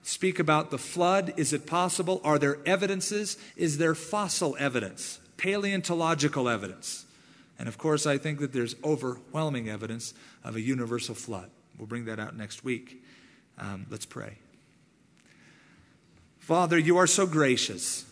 [0.02, 1.34] speak about the flood.
[1.36, 2.20] Is it possible?
[2.24, 3.36] Are there evidences?
[3.56, 7.01] Is there fossil evidence, paleontological evidence?
[7.62, 11.48] And of course, I think that there's overwhelming evidence of a universal flood.
[11.78, 13.04] We'll bring that out next week.
[13.56, 14.38] Um, let's pray.
[16.40, 18.04] Father, you are so gracious.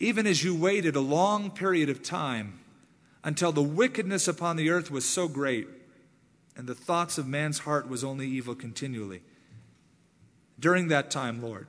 [0.00, 2.58] Even as you waited a long period of time
[3.22, 5.68] until the wickedness upon the earth was so great
[6.56, 9.20] and the thoughts of man's heart was only evil continually.
[10.58, 11.66] During that time, Lord,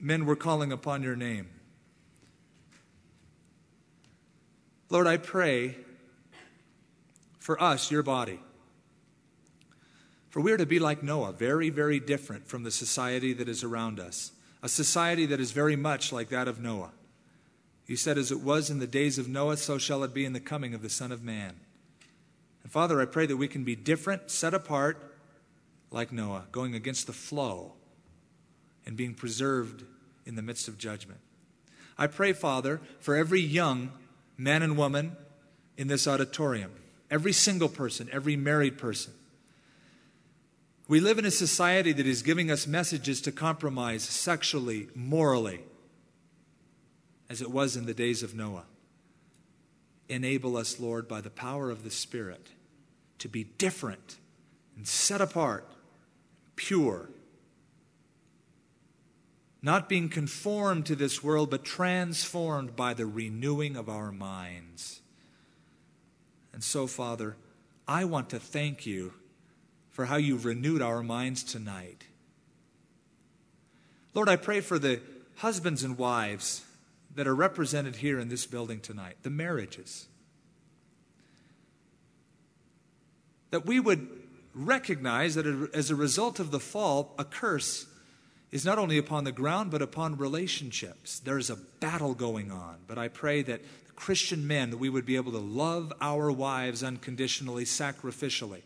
[0.00, 1.48] men were calling upon your name.
[4.92, 5.78] Lord, I pray
[7.38, 8.40] for us, your body.
[10.28, 13.64] For we are to be like Noah, very, very different from the society that is
[13.64, 14.32] around us,
[14.62, 16.92] a society that is very much like that of Noah.
[17.86, 20.34] You said, As it was in the days of Noah, so shall it be in
[20.34, 21.54] the coming of the Son of Man.
[22.62, 25.16] And Father, I pray that we can be different, set apart,
[25.90, 27.72] like Noah, going against the flow
[28.84, 29.84] and being preserved
[30.26, 31.20] in the midst of judgment.
[31.96, 33.92] I pray, Father, for every young
[34.36, 35.16] man and woman
[35.76, 36.72] in this auditorium,
[37.10, 39.12] every single person, every married person.
[40.88, 45.60] We live in a society that is giving us messages to compromise sexually, morally,
[47.30, 48.64] as it was in the days of Noah.
[50.08, 52.48] Enable us, Lord, by the power of the Spirit,
[53.18, 54.16] to be different
[54.76, 55.66] and set apart,
[56.56, 57.08] pure.
[59.62, 65.00] Not being conformed to this world, but transformed by the renewing of our minds.
[66.52, 67.36] And so, Father,
[67.86, 69.14] I want to thank you
[69.90, 72.06] for how you've renewed our minds tonight.
[74.14, 75.00] Lord, I pray for the
[75.36, 76.64] husbands and wives
[77.14, 80.08] that are represented here in this building tonight, the marriages.
[83.50, 84.08] That we would
[84.54, 87.86] recognize that as a result of the fall, a curse
[88.52, 91.18] is not only upon the ground, but upon relationships.
[91.18, 92.76] There is a battle going on.
[92.86, 93.62] But I pray that
[93.96, 98.62] Christian men, that we would be able to love our wives unconditionally, sacrificially.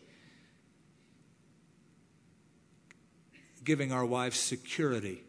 [3.67, 5.21] giving our wives security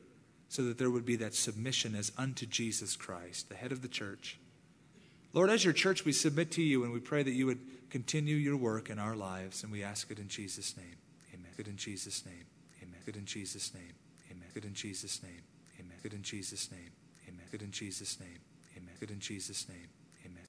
[0.49, 3.89] so that there would be that submission as unto Jesus Christ, the head of the
[3.89, 4.39] church.
[5.33, 7.59] Lord, as your church, we submit to you and we pray that you would
[7.91, 10.97] continue your work in our lives, and we ask it in Jesus' name.
[11.35, 11.51] Amen.
[11.57, 12.47] Good in Jesus' name.
[12.81, 13.01] Amen.
[13.05, 13.95] Good in Jesus' name.
[14.59, 15.43] Good in Jesus' name.
[15.79, 15.99] Amen.
[16.03, 16.91] Good in Jesus' name.
[17.29, 17.47] Amen.
[17.53, 18.41] Good in Jesus' name.
[18.77, 18.95] Amen.
[18.99, 19.87] Good in Jesus' name.